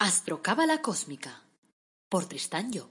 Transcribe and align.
Astrocábala 0.00 0.80
Cósmica 0.80 1.42
por 2.08 2.26
Tristán 2.26 2.70
Job. 2.72 2.88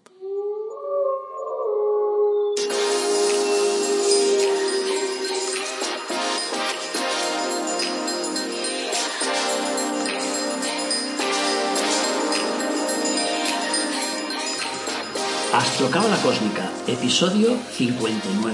Astrocábala 15.54 16.18
Cósmica, 16.22 16.70
episodio 16.88 17.58
59. 17.72 18.54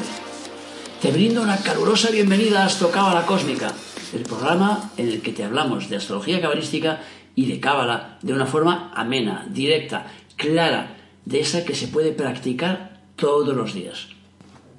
Te 1.01 1.11
brindo 1.11 1.41
una 1.41 1.57
calurosa 1.57 2.11
bienvenida 2.11 2.61
a 2.61 2.67
Astrocábala 2.67 3.25
Cósmica, 3.25 3.73
el 4.13 4.21
programa 4.21 4.91
en 4.97 5.07
el 5.07 5.23
que 5.23 5.33
te 5.33 5.43
hablamos 5.43 5.89
de 5.89 5.95
astrología 5.95 6.39
cabalística 6.39 7.01
y 7.35 7.45
de 7.45 7.59
cábala 7.59 8.19
de 8.21 8.33
una 8.33 8.45
forma 8.45 8.91
amena, 8.95 9.47
directa, 9.49 10.07
clara, 10.35 10.97
de 11.25 11.39
esa 11.39 11.63
que 11.63 11.75
se 11.75 11.87
puede 11.87 12.11
practicar 12.11 13.01
todos 13.15 13.55
los 13.55 13.73
días. 13.73 14.07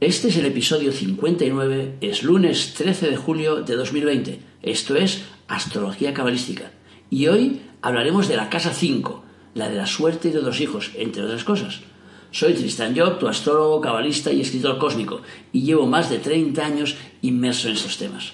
Este 0.00 0.28
es 0.28 0.36
el 0.36 0.46
episodio 0.46 0.92
59, 0.92 1.96
es 2.00 2.22
lunes 2.22 2.74
13 2.74 3.10
de 3.10 3.16
julio 3.16 3.62
de 3.62 3.76
2020. 3.76 4.40
Esto 4.62 4.96
es 4.96 5.24
Astrología 5.48 6.12
Cabalística. 6.12 6.72
Y 7.10 7.28
hoy 7.28 7.62
hablaremos 7.80 8.28
de 8.28 8.36
la 8.36 8.50
casa 8.50 8.74
5, 8.74 9.24
la 9.54 9.68
de 9.68 9.76
la 9.76 9.86
suerte 9.86 10.30
de 10.30 10.42
los 10.42 10.60
hijos, 10.60 10.90
entre 10.96 11.22
otras 11.22 11.44
cosas. 11.44 11.80
Soy 12.32 12.54
Tristan 12.54 12.98
Job, 12.98 13.18
tu 13.18 13.28
astrólogo, 13.28 13.80
cabalista 13.80 14.32
y 14.32 14.40
escritor 14.40 14.78
cósmico, 14.78 15.22
y 15.52 15.62
llevo 15.62 15.86
más 15.86 16.10
de 16.10 16.18
30 16.18 16.66
años 16.66 16.96
inmerso 17.22 17.68
en 17.68 17.74
estos 17.74 17.96
temas. 17.96 18.32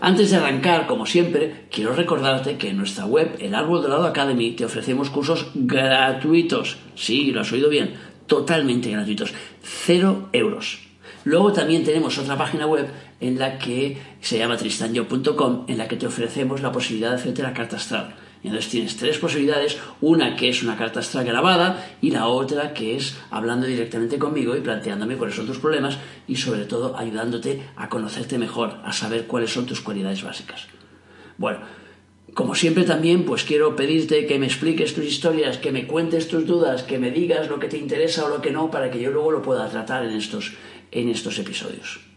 Antes 0.00 0.30
de 0.30 0.36
arrancar, 0.36 0.86
como 0.86 1.06
siempre, 1.06 1.66
quiero 1.70 1.94
recordarte 1.94 2.58
que 2.58 2.70
en 2.70 2.76
nuestra 2.76 3.06
web, 3.06 3.36
el 3.38 3.54
Árbol 3.54 3.82
Dorado 3.82 4.06
Academy, 4.06 4.52
te 4.52 4.64
ofrecemos 4.64 5.10
cursos 5.10 5.50
gratuitos. 5.54 6.76
Sí, 6.94 7.32
lo 7.32 7.40
has 7.40 7.52
oído 7.52 7.70
bien, 7.70 7.94
totalmente 8.26 8.90
gratuitos. 8.90 9.32
Cero 9.62 10.28
euros. 10.32 10.80
Luego 11.24 11.52
también 11.52 11.82
tenemos 11.82 12.18
otra 12.18 12.36
página 12.36 12.66
web 12.66 12.88
en 13.20 13.38
la 13.38 13.58
que 13.58 13.98
se 14.20 14.38
llama 14.38 14.56
tristanyo.com, 14.56 15.64
en 15.66 15.78
la 15.78 15.88
que 15.88 15.96
te 15.96 16.06
ofrecemos 16.06 16.60
la 16.60 16.70
posibilidad 16.72 17.10
de 17.10 17.16
hacerte 17.16 17.42
la 17.42 17.54
carta 17.54 17.76
astral 17.76 18.14
entonces 18.42 18.70
tienes 18.70 18.96
tres 18.96 19.18
posibilidades, 19.18 19.78
una 20.00 20.36
que 20.36 20.48
es 20.48 20.62
una 20.62 20.76
carta 20.76 21.00
astral 21.00 21.24
grabada 21.24 21.96
y 22.00 22.10
la 22.10 22.28
otra 22.28 22.72
que 22.74 22.96
es 22.96 23.16
hablando 23.30 23.66
directamente 23.66 24.18
conmigo 24.18 24.56
y 24.56 24.60
planteándome 24.60 25.16
cuáles 25.16 25.36
son 25.36 25.46
tus 25.46 25.58
problemas 25.58 25.98
y 26.28 26.36
sobre 26.36 26.64
todo 26.64 26.96
ayudándote 26.96 27.62
a 27.76 27.88
conocerte 27.88 28.38
mejor, 28.38 28.78
a 28.84 28.92
saber 28.92 29.26
cuáles 29.26 29.52
son 29.52 29.66
tus 29.66 29.80
cualidades 29.80 30.22
básicas. 30.22 30.66
Bueno, 31.38 31.60
como 32.34 32.54
siempre 32.54 32.84
también 32.84 33.24
pues 33.24 33.44
quiero 33.44 33.74
pedirte 33.74 34.26
que 34.26 34.38
me 34.38 34.46
expliques 34.46 34.94
tus 34.94 35.04
historias, 35.04 35.58
que 35.58 35.72
me 35.72 35.86
cuentes 35.86 36.28
tus 36.28 36.46
dudas, 36.46 36.82
que 36.82 36.98
me 36.98 37.10
digas 37.10 37.48
lo 37.48 37.58
que 37.58 37.68
te 37.68 37.78
interesa 37.78 38.26
o 38.26 38.28
lo 38.28 38.42
que 38.42 38.50
no 38.50 38.70
para 38.70 38.90
que 38.90 39.00
yo 39.00 39.10
luego 39.10 39.32
lo 39.32 39.42
pueda 39.42 39.68
tratar 39.68 40.04
en 40.04 40.12
estos, 40.12 40.52
en 40.92 41.08
estos 41.08 41.38
episodios. 41.38 42.15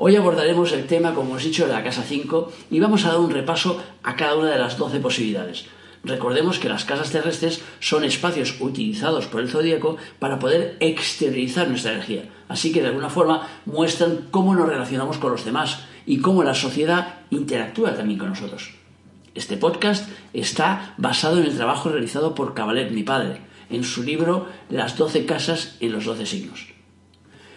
Hoy 0.00 0.14
abordaremos 0.14 0.70
el 0.72 0.86
tema, 0.86 1.12
como 1.12 1.34
os 1.34 1.42
he 1.42 1.48
dicho, 1.48 1.66
de 1.66 1.72
la 1.72 1.82
casa 1.82 2.04
5 2.04 2.52
y 2.70 2.78
vamos 2.78 3.04
a 3.04 3.08
dar 3.08 3.18
un 3.18 3.32
repaso 3.32 3.82
a 4.04 4.14
cada 4.14 4.36
una 4.36 4.52
de 4.52 4.58
las 4.58 4.78
12 4.78 5.00
posibilidades. 5.00 5.66
Recordemos 6.04 6.60
que 6.60 6.68
las 6.68 6.84
casas 6.84 7.10
terrestres 7.10 7.62
son 7.80 8.04
espacios 8.04 8.60
utilizados 8.60 9.26
por 9.26 9.40
el 9.40 9.48
zodíaco 9.48 9.96
para 10.20 10.38
poder 10.38 10.76
exteriorizar 10.78 11.66
nuestra 11.66 11.94
energía. 11.94 12.28
Así 12.46 12.72
que 12.72 12.80
de 12.80 12.86
alguna 12.86 13.10
forma 13.10 13.48
muestran 13.66 14.28
cómo 14.30 14.54
nos 14.54 14.68
relacionamos 14.68 15.18
con 15.18 15.32
los 15.32 15.44
demás 15.44 15.80
y 16.06 16.20
cómo 16.20 16.44
la 16.44 16.54
sociedad 16.54 17.16
interactúa 17.30 17.96
también 17.96 18.20
con 18.20 18.28
nosotros. 18.28 18.74
Este 19.34 19.56
podcast 19.56 20.08
está 20.32 20.94
basado 20.96 21.38
en 21.38 21.44
el 21.44 21.56
trabajo 21.56 21.88
realizado 21.88 22.36
por 22.36 22.54
Cabalet, 22.54 22.92
mi 22.92 23.02
padre, 23.02 23.40
en 23.68 23.82
su 23.82 24.04
libro 24.04 24.46
Las 24.70 24.96
12 24.96 25.26
casas 25.26 25.76
en 25.80 25.90
los 25.90 26.04
12 26.04 26.24
signos. 26.24 26.68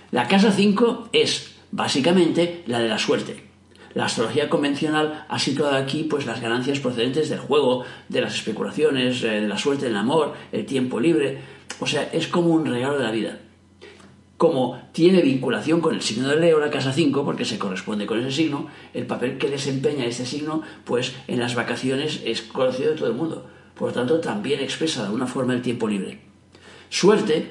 La 0.09 0.27
casa 0.27 0.51
5 0.51 1.09
es 1.13 1.50
básicamente 1.71 2.63
la 2.67 2.79
de 2.79 2.89
la 2.89 2.99
suerte. 2.99 3.51
La 3.93 4.05
astrología 4.05 4.49
convencional 4.49 5.25
ha 5.27 5.39
situado 5.39 5.75
aquí 5.75 6.03
pues 6.03 6.25
las 6.25 6.41
ganancias 6.41 6.79
procedentes 6.79 7.29
del 7.29 7.39
juego, 7.39 7.83
de 8.07 8.21
las 8.21 8.35
especulaciones, 8.35 9.21
eh, 9.23 9.41
de 9.41 9.47
la 9.47 9.57
suerte 9.57 9.85
del 9.85 9.97
amor, 9.97 10.33
el 10.51 10.65
tiempo 10.65 10.99
libre, 10.99 11.39
o 11.79 11.87
sea, 11.87 12.09
es 12.13 12.27
como 12.27 12.49
un 12.49 12.65
regalo 12.65 12.97
de 12.97 13.03
la 13.03 13.11
vida. 13.11 13.39
Como 14.37 14.81
tiene 14.91 15.21
vinculación 15.21 15.81
con 15.81 15.93
el 15.93 16.01
signo 16.01 16.29
de 16.29 16.37
Leo, 16.37 16.59
la 16.59 16.71
casa 16.71 16.93
5, 16.93 17.25
porque 17.25 17.45
se 17.45 17.59
corresponde 17.59 18.07
con 18.07 18.19
ese 18.19 18.31
signo, 18.31 18.67
el 18.93 19.05
papel 19.05 19.37
que 19.37 19.49
desempeña 19.49 20.05
este 20.05 20.25
signo, 20.25 20.63
pues 20.83 21.13
en 21.27 21.39
las 21.39 21.53
vacaciones 21.53 22.21
es 22.25 22.41
conocido 22.41 22.91
de 22.91 22.97
todo 22.97 23.09
el 23.09 23.15
mundo. 23.15 23.47
Por 23.75 23.89
lo 23.89 23.93
tanto, 23.93 24.19
también 24.19 24.59
expresa 24.59 25.01
de 25.01 25.07
alguna 25.07 25.27
forma 25.27 25.53
el 25.53 25.61
tiempo 25.61 25.87
libre. 25.87 26.21
Suerte 26.89 27.49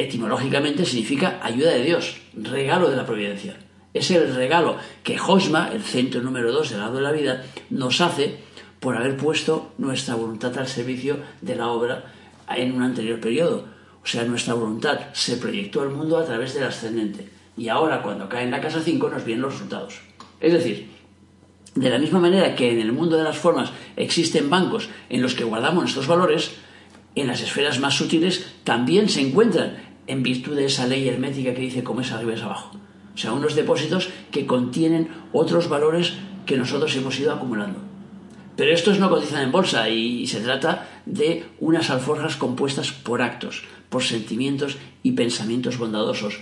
etimológicamente 0.00 0.84
significa 0.84 1.40
ayuda 1.42 1.70
de 1.70 1.82
Dios, 1.82 2.16
regalo 2.34 2.90
de 2.90 2.96
la 2.96 3.06
providencia. 3.06 3.56
Es 3.92 4.10
el 4.10 4.34
regalo 4.34 4.76
que 5.02 5.18
Josma, 5.18 5.70
el 5.72 5.82
centro 5.82 6.22
número 6.22 6.52
dos 6.52 6.70
del 6.70 6.80
lado 6.80 6.96
de 6.96 7.02
la 7.02 7.12
vida, 7.12 7.44
nos 7.70 8.00
hace 8.00 8.38
por 8.78 8.96
haber 8.96 9.16
puesto 9.16 9.72
nuestra 9.78 10.14
voluntad 10.14 10.56
al 10.58 10.68
servicio 10.68 11.18
de 11.40 11.56
la 11.56 11.68
obra 11.68 12.12
en 12.48 12.72
un 12.72 12.82
anterior 12.82 13.20
periodo. 13.20 13.66
O 14.02 14.06
sea, 14.06 14.24
nuestra 14.24 14.54
voluntad 14.54 15.12
se 15.12 15.36
proyectó 15.36 15.82
al 15.82 15.90
mundo 15.90 16.18
a 16.18 16.24
través 16.24 16.54
del 16.54 16.64
ascendente. 16.64 17.28
Y 17.56 17.68
ahora, 17.68 18.02
cuando 18.02 18.28
cae 18.28 18.44
en 18.44 18.50
la 18.50 18.60
casa 18.60 18.80
5, 18.80 19.10
nos 19.10 19.24
vienen 19.24 19.42
los 19.42 19.52
resultados. 19.54 20.00
Es 20.40 20.52
decir, 20.52 20.88
de 21.74 21.90
la 21.90 21.98
misma 21.98 22.20
manera 22.20 22.54
que 22.54 22.72
en 22.72 22.80
el 22.80 22.92
mundo 22.92 23.16
de 23.16 23.24
las 23.24 23.36
formas 23.36 23.70
existen 23.96 24.48
bancos 24.48 24.88
en 25.08 25.20
los 25.20 25.34
que 25.34 25.44
guardamos 25.44 25.82
nuestros 25.82 26.06
valores, 26.06 26.52
en 27.14 27.26
las 27.26 27.42
esferas 27.42 27.80
más 27.80 27.94
sutiles 27.94 28.46
también 28.64 29.08
se 29.08 29.20
encuentran 29.20 29.89
en 30.10 30.24
virtud 30.24 30.56
de 30.56 30.66
esa 30.66 30.86
ley 30.86 31.08
hermética 31.08 31.54
que 31.54 31.62
dice 31.62 31.84
cómo 31.84 32.00
es 32.00 32.10
arriba 32.10 32.34
es 32.34 32.42
abajo. 32.42 32.76
O 33.14 33.18
sea, 33.18 33.32
unos 33.32 33.54
depósitos 33.54 34.08
que 34.32 34.44
contienen 34.44 35.08
otros 35.32 35.68
valores 35.68 36.14
que 36.46 36.56
nosotros 36.56 36.94
hemos 36.96 37.18
ido 37.20 37.32
acumulando. 37.32 37.78
Pero 38.56 38.72
estos 38.72 38.98
no 38.98 39.08
cotizan 39.08 39.42
en 39.42 39.52
bolsa 39.52 39.88
y 39.88 40.26
se 40.26 40.40
trata 40.40 40.88
de 41.06 41.44
unas 41.60 41.90
alforjas 41.90 42.36
compuestas 42.36 42.90
por 42.90 43.22
actos, 43.22 43.62
por 43.88 44.02
sentimientos 44.02 44.78
y 45.02 45.12
pensamientos 45.12 45.78
bondadosos, 45.78 46.40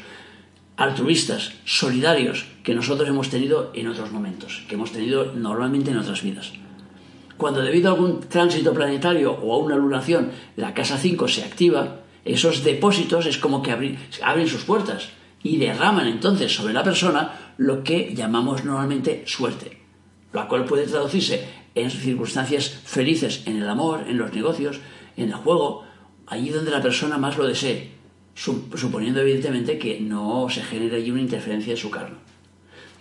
altruistas, 0.77 1.53
solidarios, 1.65 2.47
que 2.65 2.75
nosotros 2.75 3.09
hemos 3.09 3.29
tenido 3.29 3.71
en 3.75 3.89
otros 3.89 4.11
momentos, 4.13 4.65
que 4.69 4.77
hemos 4.77 4.93
tenido 4.93 5.33
normalmente 5.35 5.91
en 5.91 5.99
otras 5.99 6.23
vidas. 6.23 6.53
Cuando 7.37 7.61
debido 7.61 7.91
a 7.91 7.95
algún 7.95 8.21
tránsito 8.21 8.73
planetario 8.73 9.33
o 9.33 9.55
a 9.55 9.59
una 9.59 9.77
lunación 9.77 10.31
la 10.57 10.75
casa 10.75 10.97
5 10.97 11.29
se 11.29 11.45
activa, 11.45 12.01
esos 12.33 12.65
depósitos 12.65 13.27
es 13.27 13.39
como 13.39 13.63
que 13.63 13.73
abren, 13.73 14.49
sus 14.49 14.65
puertas 14.65 15.11
y 15.43 15.57
derraman 15.57 16.07
entonces 16.07 16.55
sobre 16.55 16.75
la 16.75 16.83
persona 16.83 17.55
lo 17.57 17.83
que 17.83 18.15
llamamos 18.15 18.65
normalmente 18.65 19.25
suerte, 19.27 19.83
la 20.33 20.49
cual 20.49 20.65
puede 20.65 20.87
traducirse 20.87 21.49
en 21.75 21.91
circunstancias 21.91 22.69
felices 22.85 23.43
en 23.47 23.63
el 23.63 23.69
amor, 23.69 24.05
en 24.09 24.19
los 24.19 24.33
negocios, 24.33 24.81
en 25.17 25.29
el 25.29 25.35
juego, 25.35 25.85
allí 26.27 26.51
donde 26.51 26.71
la 26.71 26.83
persona 26.83 27.19
más 27.19 27.37
lo 27.37 27.47
desee, 27.47 27.93
suponiendo 28.35 29.21
evidentemente 29.21 29.79
que 29.79 30.01
no 30.01 30.49
se 30.51 30.63
genere 30.63 30.97
allí 30.97 31.11
una 31.11 31.21
interferencia 31.21 31.75
de 31.75 31.81
su 31.81 31.91
karma. 31.91 32.19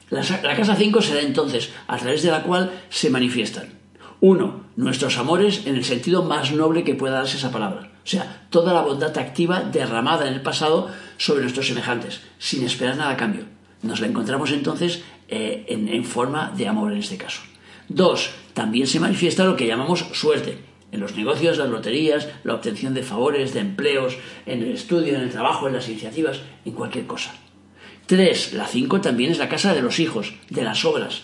La, 0.10 0.22
la 0.22 0.56
casa 0.56 0.76
5 0.76 1.02
será 1.02 1.22
entonces 1.22 1.72
a 1.88 1.98
través 1.98 2.24
de 2.24 2.32
la 2.32 2.44
cual 2.44 2.72
se 2.90 3.10
manifiestan 3.10 3.78
uno, 4.20 4.64
nuestros 4.76 5.18
amores 5.18 5.68
en 5.68 5.76
el 5.76 5.84
sentido 5.84 6.24
más 6.24 6.52
noble 6.52 6.84
que 6.84 6.96
pueda 6.96 7.16
darse 7.16 7.38
esa 7.38 7.52
palabra. 7.52 7.92
O 8.08 8.10
sea, 8.10 8.48
toda 8.50 8.74
la 8.74 8.84
bondad 8.84 9.18
activa 9.18 9.64
derramada 9.64 10.30
en 10.30 10.34
el 10.34 10.40
pasado 10.40 10.90
sobre 11.18 11.42
nuestros 11.42 11.68
semejantes, 11.68 12.22
sin 12.40 12.64
esperar 12.64 12.96
nada 12.96 13.12
a 13.12 13.18
cambio. 13.18 13.44
Nos 13.82 14.00
la 14.00 14.08
encontramos 14.08 14.54
entonces 14.54 15.04
eh, 15.28 15.66
en, 15.68 15.90
en 15.90 16.06
forma 16.06 16.54
de 16.56 16.70
amor 16.70 16.94
en 16.94 17.00
este 17.00 17.18
caso. 17.18 17.42
Dos, 17.90 18.30
también 18.54 18.88
se 18.88 19.02
manifiesta 19.02 19.44
lo 19.44 19.58
que 19.58 19.68
llamamos 19.68 20.06
suerte. 20.14 20.58
En 20.94 21.02
los 21.02 21.18
negocios, 21.18 21.58
las 21.58 21.68
loterías, 21.68 22.30
la 22.46 22.54
obtención 22.54 22.94
de 22.94 23.04
favores, 23.04 23.54
de 23.54 23.60
empleos, 23.60 24.16
en 24.46 24.62
el 24.64 24.72
estudio, 24.72 25.16
en 25.16 25.24
el 25.24 25.30
trabajo, 25.30 25.68
en 25.68 25.74
las 25.74 25.90
iniciativas, 25.90 26.40
en 26.64 26.72
cualquier 26.72 27.08
cosa. 27.08 27.36
Tres, 28.06 28.54
la 28.54 28.68
cinco 28.68 29.02
también 29.02 29.34
es 29.34 29.38
la 29.38 29.50
casa 29.50 29.74
de 29.74 29.82
los 29.82 30.00
hijos, 30.00 30.34
de 30.50 30.64
las 30.64 30.86
obras, 30.86 31.24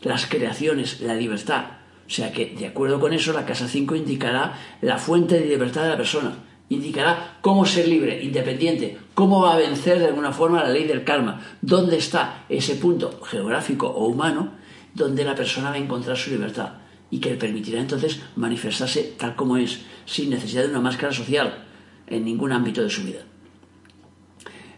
las 0.00 0.24
creaciones, 0.24 1.02
la 1.02 1.16
libertad, 1.16 1.83
o 2.06 2.10
sea 2.10 2.32
que, 2.32 2.54
de 2.58 2.66
acuerdo 2.66 3.00
con 3.00 3.12
eso, 3.12 3.32
la 3.32 3.46
casa 3.46 3.66
5 3.66 3.96
indicará 3.96 4.58
la 4.82 4.98
fuente 4.98 5.38
de 5.38 5.46
libertad 5.46 5.82
de 5.82 5.88
la 5.88 5.96
persona, 5.96 6.36
indicará 6.68 7.38
cómo 7.40 7.64
ser 7.64 7.88
libre, 7.88 8.22
independiente, 8.22 8.98
cómo 9.14 9.42
va 9.42 9.54
a 9.54 9.58
vencer 9.58 9.98
de 9.98 10.06
alguna 10.06 10.32
forma 10.32 10.62
la 10.62 10.70
ley 10.70 10.84
del 10.84 11.04
karma, 11.04 11.40
dónde 11.62 11.96
está 11.96 12.44
ese 12.48 12.76
punto 12.76 13.20
geográfico 13.22 13.88
o 13.88 14.06
humano 14.06 14.52
donde 14.94 15.24
la 15.24 15.34
persona 15.34 15.70
va 15.70 15.76
a 15.76 15.78
encontrar 15.78 16.16
su 16.16 16.30
libertad 16.30 16.74
y 17.10 17.18
que 17.18 17.30
le 17.30 17.36
permitirá 17.36 17.80
entonces 17.80 18.20
manifestarse 18.36 19.14
tal 19.18 19.36
como 19.36 19.56
es, 19.56 19.80
sin 20.04 20.30
necesidad 20.30 20.62
de 20.62 20.70
una 20.70 20.80
máscara 20.80 21.12
social 21.12 21.64
en 22.06 22.24
ningún 22.24 22.52
ámbito 22.52 22.82
de 22.82 22.90
su 22.90 23.02
vida. 23.02 23.20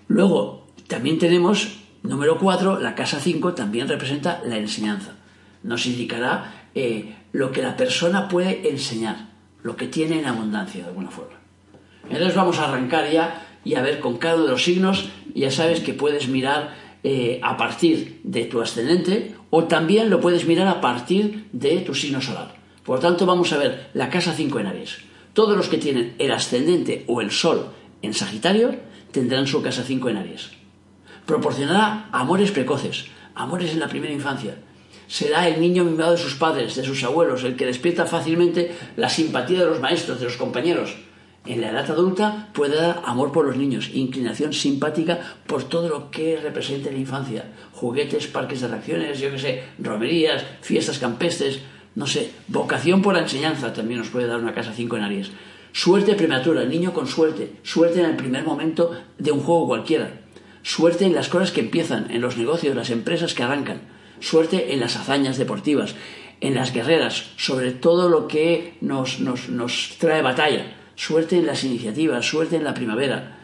Luego, 0.08 0.67
también 0.87 1.19
tenemos, 1.19 1.78
número 2.02 2.38
4, 2.38 2.81
la 2.81 2.94
casa 2.94 3.20
5 3.20 3.55
también 3.55 3.88
representa 3.88 4.40
la 4.44 4.56
enseñanza. 4.56 5.17
Nos 5.62 5.87
indicará 5.87 6.69
eh, 6.75 7.16
lo 7.37 7.53
que 7.53 7.61
la 7.61 7.77
persona 7.77 8.29
puede 8.29 8.71
enseñar. 8.71 9.37
lo 9.62 9.75
que 9.75 9.88
tiene 9.88 10.21
en 10.21 10.27
abundancia 10.27 10.83
de 10.83 10.88
alguna 10.88 11.11
forma. 11.11 11.35
Entonces 12.05 12.37
vamos 12.37 12.59
a 12.61 12.69
arrancar 12.69 13.11
ya 13.11 13.44
y 13.65 13.75
a 13.75 13.83
ver 13.83 13.99
con 13.99 14.17
cada 14.17 14.37
uno 14.37 14.44
de 14.44 14.50
los 14.53 14.62
signos, 14.62 15.09
ya 15.35 15.50
sabes 15.50 15.81
que 15.81 15.93
puedes 15.93 16.29
mirar 16.29 16.77
eh, 17.03 17.41
a 17.43 17.56
partir 17.56 18.21
de 18.23 18.44
tu 18.44 18.61
ascendente 18.61 19.35
o 19.50 19.65
también 19.65 20.09
lo 20.09 20.21
puedes 20.21 20.47
mirar 20.47 20.69
a 20.69 20.81
partir 20.81 21.49
de 21.53 21.81
tu 21.81 21.97
signo 21.97 22.21
solar. 22.21 22.55
Por 22.85 23.00
tanto, 23.00 23.27
vamos 23.27 23.53
a 23.53 23.59
ver 23.59 23.91
la 23.93 24.09
casa 24.09 24.33
5 24.33 24.61
en 24.61 24.67
Aries. 24.69 24.99
Todos 25.33 25.56
los 25.56 25.69
que 25.69 25.79
tienen 25.79 26.15
el 26.21 26.31
ascendente 26.31 27.03
o 27.09 27.21
el 27.21 27.33
sol 27.33 27.73
en 28.03 28.15
Sagitario 28.15 28.77
tendrán 29.11 29.49
su 29.49 29.62
casa 29.62 29.83
5 29.83 30.09
en 30.11 30.17
Aries. 30.19 30.50
Proporcionará 31.27 32.09
amores 32.12 32.53
precoces, 32.53 33.06
amores 33.35 33.73
en 33.73 33.81
la 33.81 33.88
primera 33.88 34.15
infancia. 34.15 34.55
Será 35.08 35.49
el 35.49 35.61
niño 35.61 35.85
mimado 35.85 36.12
de 36.12 36.19
sus 36.19 36.35
padres, 36.35 36.75
de 36.75 36.85
sus 36.85 37.03
abuelos, 37.05 37.44
el 37.44 37.56
que 37.56 37.67
despierta 37.67 38.06
fácilmente 38.06 38.75
la 38.97 39.08
simpatía 39.08 39.61
de 39.61 39.67
los 39.67 39.81
maestros, 39.81 40.19
de 40.19 40.26
los 40.26 40.37
compañeros. 40.37 40.97
En 41.47 41.61
la 41.61 41.70
edad 41.70 41.88
adulta 41.91 42.49
puede 42.53 42.76
dar 42.76 43.03
amor 43.05 43.31
por 43.31 43.47
los 43.47 43.56
niños, 43.56 43.91
inclinación 43.94 44.53
simpática 44.53 45.20
por 45.47 45.62
todo 45.62 45.88
lo 45.88 46.11
que 46.11 46.41
represente 46.41 46.91
la 46.91 46.99
infancia. 46.99 47.44
Juguetes, 47.73 48.26
parques 48.26 48.61
de 48.61 48.67
atracciones, 48.67 49.20
yo 49.20 49.31
qué 49.31 49.38
sé, 49.38 49.62
romerías, 49.79 50.44
fiestas 50.61 50.99
campestres, 50.99 51.61
no 51.94 52.06
sé, 52.06 52.32
vocación 52.49 53.00
por 53.00 53.14
la 53.14 53.23
enseñanza 53.23 53.73
también 53.73 54.00
nos 54.00 54.09
puede 54.09 54.26
dar 54.26 54.41
una 54.41 54.55
casa 54.55 54.73
5 54.75 54.97
en 54.97 55.02
Aries. 55.05 55.31
Suerte 55.73 56.14
prematura, 56.14 56.62
el 56.62 56.69
niño 56.69 56.93
con 56.93 57.06
suerte, 57.06 57.52
suerte 57.62 58.00
en 58.00 58.06
el 58.06 58.17
primer 58.17 58.44
momento 58.44 58.91
de 59.19 59.31
un 59.31 59.41
juego 59.41 59.69
cualquiera. 59.69 60.11
Suerte 60.62 61.05
en 61.05 61.14
las 61.14 61.29
cosas 61.29 61.52
que 61.52 61.61
empiezan, 61.61 62.11
en 62.11 62.23
los 62.23 62.37
negocios, 62.37 62.75
las 62.75 62.91
empresas 62.91 63.35
que 63.35 63.44
arrancan. 63.44 63.82
Suerte 64.21 64.73
en 64.73 64.81
las 64.81 64.97
hazañas 64.97 65.39
deportivas, 65.39 65.95
en 66.41 66.55
las 66.55 66.73
guerreras, 66.73 67.31
sobre 67.37 67.73
todo 67.73 68.09
lo 68.09 68.29
que 68.29 68.75
nos, 68.81 69.21
nos, 69.21 69.97
trae 69.99 70.23
batalla. 70.23 70.75
Suerte 70.95 71.39
en 71.39 71.47
las 71.47 71.65
iniciativas, 71.65 72.27
suerte 72.27 72.57
en 72.57 72.65
la 72.65 72.75
primavera, 72.75 73.39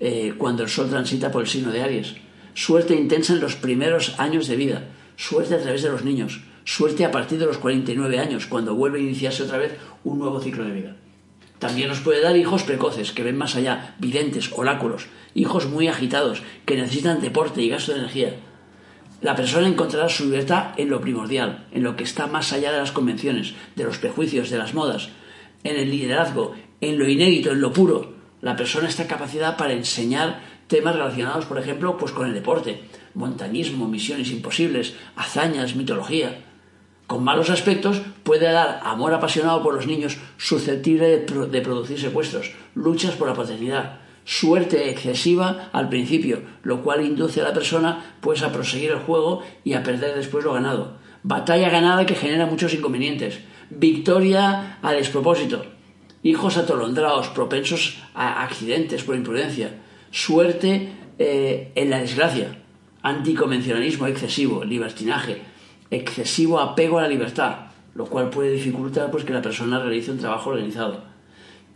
eh, 0.00 0.34
cuando 0.38 0.62
el 0.62 0.68
sol 0.68 0.88
transita 0.88 1.30
por 1.30 1.42
el 1.42 1.48
signo 1.48 1.72
de 1.72 1.82
Aries. 1.82 2.14
Suerte 2.54 2.94
intensa 2.94 3.32
en 3.32 3.40
los 3.40 3.56
primeros 3.56 4.18
años 4.18 4.46
de 4.46 4.56
vida. 4.56 4.84
Suerte 5.16 5.54
a 5.54 5.62
través 5.62 5.82
de 5.82 5.90
los 5.90 6.04
niños. 6.04 6.42
Suerte 6.64 7.04
a 7.04 7.10
partir 7.10 7.38
de 7.38 7.46
los 7.46 7.58
49 7.58 8.18
años, 8.18 8.46
cuando 8.46 8.74
vuelve 8.74 8.98
a 8.98 9.02
iniciarse 9.02 9.42
otra 9.42 9.58
vez 9.58 9.76
un 10.04 10.18
nuevo 10.18 10.40
ciclo 10.40 10.64
de 10.64 10.72
vida. 10.72 10.96
También 11.58 11.88
nos 11.88 12.00
puede 12.00 12.20
dar 12.20 12.36
hijos 12.36 12.64
precoces, 12.64 13.12
que 13.12 13.22
ven 13.22 13.38
más 13.38 13.54
allá, 13.54 13.94
videntes, 13.98 14.50
oráculos, 14.52 15.06
hijos 15.34 15.66
muy 15.66 15.88
agitados, 15.88 16.42
que 16.66 16.76
necesitan 16.76 17.20
deporte 17.20 17.62
y 17.62 17.68
gasto 17.68 17.92
de 17.92 18.00
energía. 18.00 18.34
La 19.22 19.36
persona 19.36 19.68
encontrará 19.68 20.08
su 20.08 20.24
libertad 20.24 20.72
en 20.76 20.90
lo 20.90 21.00
primordial, 21.00 21.68
en 21.70 21.84
lo 21.84 21.94
que 21.94 22.02
está 22.02 22.26
más 22.26 22.52
allá 22.52 22.72
de 22.72 22.78
las 22.78 22.90
convenciones, 22.90 23.54
de 23.76 23.84
los 23.84 23.98
prejuicios, 23.98 24.50
de 24.50 24.58
las 24.58 24.74
modas, 24.74 25.10
en 25.62 25.76
el 25.76 25.90
liderazgo, 25.90 26.54
en 26.80 26.98
lo 26.98 27.08
inédito, 27.08 27.52
en 27.52 27.60
lo 27.60 27.72
puro. 27.72 28.14
La 28.40 28.56
persona 28.56 28.88
está 28.88 29.06
capacidad 29.06 29.56
para 29.56 29.74
enseñar 29.74 30.40
temas 30.66 30.96
relacionados, 30.96 31.44
por 31.44 31.58
ejemplo, 31.58 31.96
pues 31.96 32.10
con 32.10 32.26
el 32.26 32.34
deporte, 32.34 32.82
montañismo, 33.14 33.86
misiones 33.86 34.32
imposibles, 34.32 34.94
hazañas, 35.14 35.76
mitología. 35.76 36.42
Con 37.06 37.22
malos 37.22 37.50
aspectos 37.50 38.02
puede 38.24 38.50
dar 38.50 38.80
amor 38.82 39.14
apasionado 39.14 39.62
por 39.62 39.74
los 39.74 39.86
niños 39.86 40.18
susceptible 40.36 41.18
de, 41.18 41.60
producir 41.60 42.00
secuestros, 42.00 42.50
luchas 42.74 43.14
por 43.14 43.28
la 43.28 43.34
paternidad, 43.34 44.00
suerte 44.24 44.90
excesiva 44.90 45.70
al 45.72 45.88
principio, 45.88 46.42
lo 46.62 46.82
cual 46.82 47.04
induce 47.04 47.40
a 47.40 47.44
la 47.44 47.52
persona 47.52 48.16
pues 48.20 48.42
a 48.42 48.52
proseguir 48.52 48.90
el 48.90 48.98
juego 48.98 49.42
y 49.64 49.74
a 49.74 49.82
perder 49.82 50.14
después 50.14 50.44
lo 50.44 50.52
ganado. 50.52 50.96
Batalla 51.22 51.70
ganada 51.70 52.06
que 52.06 52.14
genera 52.14 52.46
muchos 52.46 52.74
inconvenientes. 52.74 53.40
Victoria 53.70 54.78
a 54.82 54.92
despropósito. 54.92 55.64
Hijos 56.22 56.56
atolondrados, 56.56 57.28
propensos 57.28 57.98
a 58.14 58.42
accidentes 58.42 59.02
por 59.02 59.16
imprudencia. 59.16 59.80
Suerte 60.10 60.92
eh, 61.18 61.72
en 61.74 61.90
la 61.90 61.98
desgracia. 61.98 62.58
Anticonvencionalismo 63.02 64.06
excesivo, 64.06 64.64
libertinaje, 64.64 65.42
excesivo 65.90 66.60
apego 66.60 66.98
a 66.98 67.02
la 67.02 67.08
libertad, 67.08 67.66
lo 67.94 68.06
cual 68.06 68.30
puede 68.30 68.52
dificultar 68.52 69.10
pues, 69.10 69.24
que 69.24 69.32
la 69.32 69.42
persona 69.42 69.80
realice 69.80 70.12
un 70.12 70.18
trabajo 70.18 70.50
organizado. 70.50 71.02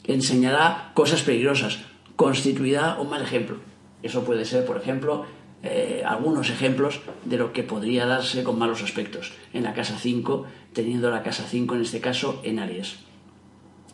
Enseñará 0.04 0.92
cosas 0.94 1.22
peligrosas, 1.22 1.80
constituirá 2.16 2.98
un 2.98 3.10
mal 3.10 3.22
ejemplo. 3.22 3.58
Eso 4.02 4.24
puede 4.24 4.44
ser, 4.44 4.64
por 4.64 4.76
ejemplo, 4.76 5.26
eh, 5.62 6.02
algunos 6.04 6.50
ejemplos 6.50 7.00
de 7.24 7.38
lo 7.38 7.52
que 7.52 7.62
podría 7.62 8.06
darse 8.06 8.42
con 8.42 8.58
malos 8.58 8.82
aspectos 8.82 9.32
en 9.52 9.64
la 9.64 9.74
casa 9.74 9.98
5, 9.98 10.46
teniendo 10.72 11.10
la 11.10 11.22
casa 11.22 11.44
5 11.48 11.74
en 11.74 11.82
este 11.82 12.00
caso 12.00 12.40
en 12.44 12.58
Aries. 12.58 12.96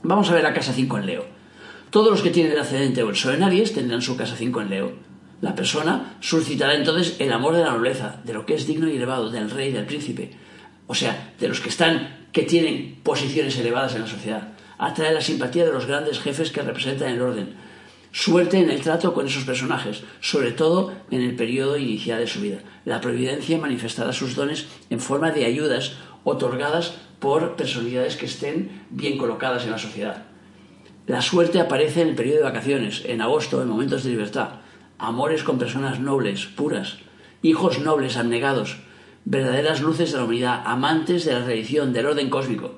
Vamos 0.02 0.30
a 0.30 0.34
ver 0.34 0.42
la 0.42 0.52
casa 0.52 0.72
5 0.72 0.98
en 0.98 1.06
Leo. 1.06 1.24
Todos 1.90 2.10
los 2.10 2.22
que 2.22 2.30
tienen 2.30 2.52
el 2.52 2.58
ascendente 2.58 3.02
o 3.02 3.10
el 3.10 3.16
sol 3.16 3.34
en 3.34 3.42
Aries 3.42 3.72
tendrán 3.72 4.02
su 4.02 4.16
casa 4.16 4.34
5 4.36 4.60
en 4.62 4.70
Leo. 4.70 4.92
La 5.40 5.54
persona 5.54 6.16
suscitará 6.20 6.74
entonces 6.74 7.16
el 7.18 7.32
amor 7.32 7.54
de 7.54 7.64
la 7.64 7.72
nobleza, 7.72 8.20
de 8.24 8.32
lo 8.32 8.46
que 8.46 8.54
es 8.54 8.66
digno 8.66 8.88
y 8.88 8.96
elevado, 8.96 9.30
del 9.30 9.50
rey, 9.50 9.72
del 9.72 9.86
príncipe, 9.86 10.30
o 10.86 10.94
sea, 10.94 11.34
de 11.38 11.48
los 11.48 11.60
que 11.60 11.68
están, 11.68 12.28
que 12.32 12.42
tienen 12.42 13.00
posiciones 13.02 13.58
elevadas 13.58 13.94
en 13.94 14.02
la 14.02 14.06
sociedad. 14.06 14.52
Atrae 14.78 15.12
la 15.12 15.20
simpatía 15.20 15.64
de 15.64 15.72
los 15.72 15.86
grandes 15.86 16.20
jefes 16.20 16.50
que 16.50 16.62
representan 16.62 17.10
el 17.10 17.22
orden. 17.22 17.54
Suerte 18.12 18.58
en 18.58 18.70
el 18.70 18.80
trato 18.82 19.14
con 19.14 19.26
esos 19.26 19.44
personajes, 19.44 20.04
sobre 20.20 20.52
todo 20.52 20.92
en 21.10 21.22
el 21.22 21.34
periodo 21.34 21.76
inicial 21.76 22.18
de 22.20 22.26
su 22.26 22.40
vida. 22.40 22.58
La 22.84 23.00
providencia 23.00 23.58
manifestará 23.58 24.12
sus 24.12 24.36
dones 24.36 24.66
en 24.90 25.00
forma 25.00 25.30
de 25.30 25.46
ayudas 25.46 25.94
otorgadas 26.24 26.94
por 27.18 27.56
personalidades 27.56 28.16
que 28.16 28.26
estén 28.26 28.82
bien 28.90 29.18
colocadas 29.18 29.64
en 29.64 29.70
la 29.70 29.78
sociedad. 29.78 30.24
La 31.06 31.22
suerte 31.22 31.58
aparece 31.58 32.02
en 32.02 32.08
el 32.08 32.14
periodo 32.14 32.38
de 32.38 32.44
vacaciones, 32.44 33.02
en 33.06 33.22
agosto, 33.22 33.62
en 33.62 33.68
momentos 33.68 34.04
de 34.04 34.10
libertad 34.10 34.60
amores 35.02 35.42
con 35.42 35.58
personas 35.58 35.98
nobles, 35.98 36.46
puras, 36.46 36.98
hijos 37.42 37.80
nobles, 37.80 38.16
abnegados, 38.16 38.76
verdaderas 39.24 39.80
luces 39.80 40.12
de 40.12 40.18
la 40.18 40.24
humanidad, 40.24 40.62
amantes 40.64 41.24
de 41.24 41.32
la 41.32 41.44
religión, 41.44 41.92
del 41.92 42.06
orden 42.06 42.30
cósmico, 42.30 42.76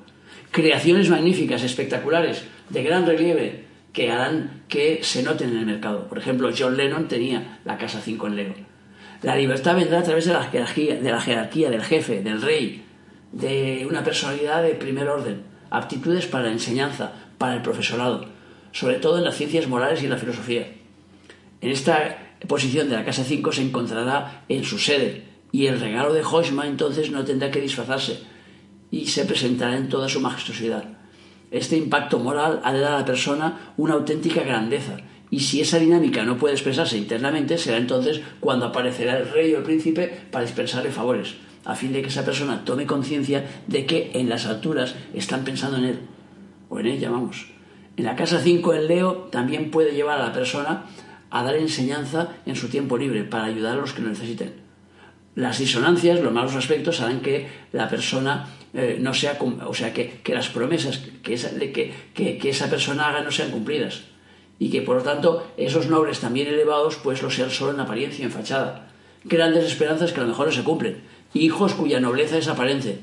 creaciones 0.50 1.10
magníficas, 1.10 1.62
espectaculares, 1.62 2.44
de 2.70 2.82
gran 2.82 3.04
relieve, 3.04 3.66
que 3.94 4.10
harán 4.10 4.64
que 4.68 5.02
se 5.02 5.22
noten 5.22 5.50
en 5.50 5.58
el 5.58 5.66
mercado. 5.66 6.08
Por 6.08 6.18
ejemplo, 6.18 6.50
John 6.56 6.76
Lennon 6.76 7.08
tenía 7.08 7.60
la 7.64 7.78
Casa 7.78 8.00
5 8.00 8.26
en 8.26 8.36
Lego. 8.36 8.54
La 9.22 9.36
libertad 9.36 9.76
vendrá 9.76 10.00
a 10.00 10.02
través 10.02 10.26
de 10.26 10.34
la, 10.34 10.42
jerarquía, 10.42 10.96
de 10.96 11.10
la 11.10 11.20
jerarquía, 11.20 11.70
del 11.70 11.82
jefe, 11.82 12.20
del 12.20 12.42
rey, 12.42 12.84
de 13.32 13.86
una 13.88 14.02
personalidad 14.02 14.62
de 14.64 14.74
primer 14.74 15.08
orden, 15.08 15.44
aptitudes 15.70 16.26
para 16.26 16.44
la 16.44 16.52
enseñanza, 16.52 17.12
para 17.38 17.54
el 17.54 17.62
profesorado, 17.62 18.26
sobre 18.72 18.96
todo 18.96 19.16
en 19.16 19.24
las 19.24 19.36
ciencias 19.36 19.68
morales 19.68 20.02
y 20.02 20.06
en 20.06 20.10
la 20.10 20.18
filosofía. 20.18 20.66
En 21.60 21.70
esta 21.70 22.34
posición 22.48 22.90
de 22.90 22.96
la 22.96 23.04
casa 23.04 23.22
5 23.22 23.52
se 23.52 23.62
encontrará 23.62 24.42
en 24.48 24.64
su 24.64 24.78
sede 24.78 25.22
y 25.52 25.66
el 25.66 25.80
regalo 25.80 26.12
de 26.12 26.22
Hoshma 26.22 26.66
entonces 26.66 27.12
no 27.12 27.24
tendrá 27.24 27.52
que 27.52 27.60
disfrazarse 27.60 28.24
y 28.90 29.06
se 29.06 29.24
presentará 29.24 29.76
en 29.76 29.88
toda 29.88 30.08
su 30.08 30.20
majestuosidad. 30.20 30.93
Este 31.54 31.76
impacto 31.76 32.18
moral 32.18 32.60
ha 32.64 32.72
de 32.72 32.80
dar 32.80 32.94
a 32.94 32.98
la 32.98 33.04
persona 33.04 33.72
una 33.76 33.94
auténtica 33.94 34.42
grandeza 34.42 34.96
y 35.30 35.38
si 35.38 35.60
esa 35.60 35.78
dinámica 35.78 36.24
no 36.24 36.36
puede 36.36 36.54
expresarse 36.54 36.98
internamente 36.98 37.58
será 37.58 37.76
entonces 37.76 38.22
cuando 38.40 38.66
aparecerá 38.66 39.16
el 39.18 39.30
rey 39.30 39.54
o 39.54 39.58
el 39.58 39.62
príncipe 39.62 40.10
para 40.32 40.44
dispensarle 40.44 40.90
favores, 40.90 41.36
a 41.64 41.76
fin 41.76 41.92
de 41.92 42.02
que 42.02 42.08
esa 42.08 42.24
persona 42.24 42.64
tome 42.64 42.86
conciencia 42.86 43.62
de 43.68 43.86
que 43.86 44.10
en 44.14 44.28
las 44.28 44.46
alturas 44.46 44.96
están 45.14 45.44
pensando 45.44 45.76
en 45.76 45.84
él 45.84 45.98
o 46.70 46.80
en 46.80 46.86
ella, 46.86 47.08
vamos. 47.08 47.46
En 47.96 48.04
la 48.04 48.16
casa 48.16 48.40
5 48.40 48.74
el 48.74 48.88
Leo 48.88 49.28
también 49.30 49.70
puede 49.70 49.94
llevar 49.94 50.20
a 50.20 50.26
la 50.26 50.32
persona 50.32 50.86
a 51.30 51.44
dar 51.44 51.54
enseñanza 51.54 52.30
en 52.46 52.56
su 52.56 52.66
tiempo 52.66 52.98
libre 52.98 53.22
para 53.22 53.44
ayudar 53.44 53.74
a 53.74 53.80
los 53.80 53.92
que 53.92 54.02
lo 54.02 54.08
necesiten. 54.08 54.54
Las 55.36 55.60
disonancias, 55.60 56.18
los 56.18 56.32
malos 56.32 56.56
aspectos, 56.56 57.00
harán 57.00 57.20
que 57.20 57.46
la 57.70 57.88
persona 57.88 58.46
eh, 58.74 58.98
no 59.00 59.14
sea, 59.14 59.38
o 59.40 59.74
sea, 59.74 59.92
que, 59.92 60.20
las 60.26 60.48
promesas 60.48 61.00
que 61.22 61.34
esa, 61.34 61.50
que, 61.58 61.94
que, 62.12 62.48
esa 62.50 62.68
persona 62.68 63.08
haga 63.08 63.22
no 63.22 63.30
sean 63.30 63.50
cumplidas 63.50 64.02
y 64.58 64.70
que 64.70 64.82
por 64.82 64.96
lo 64.96 65.02
tanto 65.02 65.46
esos 65.56 65.88
nobles 65.88 66.20
también 66.20 66.48
elevados 66.48 66.96
pues 66.96 67.22
lo 67.22 67.30
sean 67.30 67.50
solo 67.50 67.72
en 67.72 67.80
apariencia, 67.80 68.24
en 68.24 68.32
fachada. 68.32 68.90
Grandes 69.24 69.64
esperanzas 69.64 70.12
que 70.12 70.20
a 70.20 70.24
lo 70.24 70.28
mejor 70.28 70.46
no 70.46 70.52
se 70.52 70.64
cumplen. 70.64 71.02
Hijos 71.34 71.74
cuya 71.74 72.00
nobleza 72.00 72.36
es 72.36 72.48
aparente. 72.48 72.98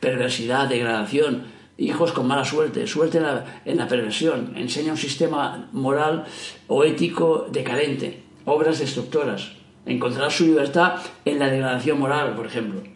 Perversidad, 0.00 0.68
degradación, 0.68 1.44
hijos 1.78 2.12
con 2.12 2.26
mala 2.26 2.44
suerte, 2.44 2.86
suerte 2.86 3.18
en 3.64 3.76
la, 3.76 3.88
perversión, 3.88 4.54
enseña 4.56 4.92
un 4.92 4.98
sistema 4.98 5.68
moral 5.72 6.24
o 6.68 6.84
ético 6.84 7.46
decadente, 7.50 8.22
obras 8.44 8.78
destructoras, 8.78 9.52
encontrar 9.84 10.30
su 10.30 10.46
libertad 10.46 10.94
en 11.24 11.38
la 11.38 11.48
degradación 11.48 11.98
moral, 11.98 12.34
por 12.34 12.46
ejemplo. 12.46 12.95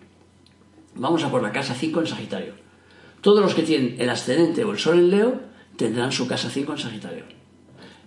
Vamos 1.01 1.25
a 1.25 1.31
por 1.31 1.43
la 1.43 1.51
casa 1.51 1.73
5 1.73 2.01
en 2.01 2.07
Sagitario. 2.07 2.53
Todos 3.23 3.41
los 3.41 3.55
que 3.55 3.63
tienen 3.63 3.97
el 3.99 4.11
ascendente 4.11 4.65
o 4.65 4.71
el 4.71 4.79
sol 4.79 4.99
en 4.99 5.11
Leo 5.11 5.41
tendrán 5.77 6.13
su 6.13 6.29
casa 6.29 6.51
5 6.51 6.73
en 6.73 6.79
Sagitario. 6.79 7.25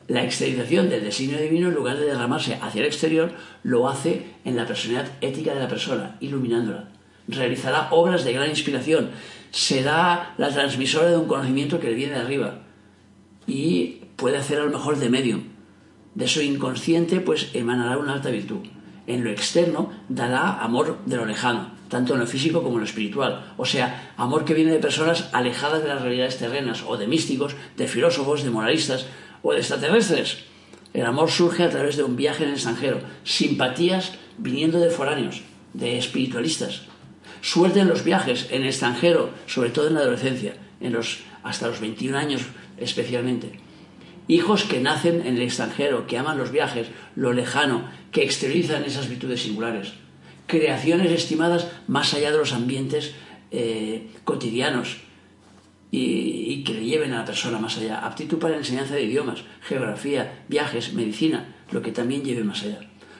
La 0.07 0.23
exteriorización 0.23 0.91
del 0.91 1.03
designio 1.03 1.41
divino, 1.41 1.69
en 1.69 1.73
lugar 1.73 1.97
de 1.97 2.05
derramarse 2.05 2.59
hacia 2.61 2.81
el 2.81 2.85
exterior, 2.85 3.31
lo 3.63 3.89
hace 3.89 4.35
en 4.45 4.55
la 4.55 4.67
personalidad 4.67 5.11
ética 5.21 5.55
de 5.55 5.61
la 5.61 5.67
persona, 5.67 6.17
iluminándola. 6.19 6.89
realizará 7.27 7.87
obras 7.89 8.25
de 8.25 8.33
gran 8.33 8.51
inspiración, 8.51 9.09
será 9.49 10.35
la 10.37 10.49
transmisora 10.49 11.09
de 11.09 11.17
un 11.17 11.27
conocimiento 11.27 11.79
que 11.79 11.87
le 11.87 11.95
viene 11.95 12.13
de 12.13 12.21
arriba 12.21 12.59
y 13.47 14.01
puede 14.17 14.37
hacer 14.37 14.59
a 14.59 14.65
lo 14.65 14.69
mejor 14.69 14.99
de 14.99 15.09
medium. 15.09 15.41
De 16.13 16.27
su 16.27 16.43
inconsciente 16.43 17.21
pues 17.21 17.49
emanará 17.55 17.97
una 17.97 18.13
alta 18.13 18.29
virtud. 18.29 18.67
En 19.07 19.23
lo 19.23 19.31
externo 19.31 19.91
dará 20.09 20.61
amor 20.61 20.99
de 21.07 21.17
lo 21.17 21.25
lejano, 21.25 21.71
tanto 21.93 22.15
en 22.15 22.19
lo 22.19 22.27
físico 22.27 22.63
como 22.63 22.75
en 22.75 22.79
lo 22.81 22.85
espiritual. 22.85 23.53
O 23.55 23.65
sea, 23.65 24.13
amor 24.17 24.43
que 24.43 24.55
viene 24.55 24.71
de 24.71 24.79
personas 24.79 25.29
alejadas 25.31 25.83
de 25.83 25.89
las 25.89 26.01
realidades 26.01 26.39
terrenas, 26.39 26.83
o 26.85 26.97
de 26.97 27.07
místicos, 27.07 27.55
de 27.77 27.87
filósofos, 27.87 28.43
de 28.43 28.49
moralistas 28.49 29.05
o 29.43 29.53
de 29.53 29.59
extraterrestres. 29.59 30.39
El 30.93 31.05
amor 31.05 31.29
surge 31.29 31.63
a 31.63 31.69
través 31.69 31.95
de 31.95 32.03
un 32.03 32.15
viaje 32.15 32.43
en 32.43 32.49
el 32.49 32.55
extranjero, 32.55 32.99
simpatías 33.23 34.13
viniendo 34.37 34.79
de 34.79 34.89
foráneos, 34.89 35.43
de 35.73 35.97
espiritualistas. 35.97 36.81
Suerte 37.41 37.79
en 37.79 37.89
los 37.89 38.03
viajes 38.03 38.47
en 38.49 38.63
el 38.63 38.69
extranjero, 38.69 39.29
sobre 39.45 39.69
todo 39.69 39.87
en 39.87 39.93
la 39.93 40.01
adolescencia, 40.01 40.55
en 40.81 40.93
los, 40.93 41.19
hasta 41.43 41.67
los 41.67 41.79
21 41.79 42.17
años 42.17 42.41
especialmente. 42.77 43.59
Hijos 44.27 44.63
que 44.63 44.79
nacen 44.79 45.21
en 45.27 45.35
el 45.35 45.43
extranjero, 45.43 46.07
que 46.07 46.17
aman 46.17 46.37
los 46.37 46.51
viajes, 46.51 46.87
lo 47.15 47.33
lejano, 47.33 47.89
que 48.11 48.23
exteriorizan 48.23 48.83
esas 48.83 49.09
virtudes 49.09 49.43
singulares. 49.43 49.93
Creaciones 50.47 51.11
estimadas 51.11 51.67
más 51.87 52.13
allá 52.13 52.31
de 52.31 52.37
los 52.37 52.53
ambientes 52.53 53.13
eh, 53.51 54.07
cotidianos 54.23 54.97
y, 55.91 56.63
que 56.63 56.73
le 56.73 56.85
lleven 56.85 57.13
a 57.13 57.19
la 57.19 57.25
persona 57.25 57.59
más 57.59 57.77
allá. 57.77 57.99
Aptitud 57.99 58.39
para 58.39 58.53
la 58.53 58.59
enseñanza 58.59 58.95
de 58.95 59.03
idiomas, 59.03 59.43
geografía, 59.61 60.43
viajes, 60.47 60.93
medicina, 60.93 61.55
lo 61.71 61.81
que 61.81 61.91
también 61.91 62.23
lleve 62.23 62.43
más 62.43 62.63
allá. 62.63 62.79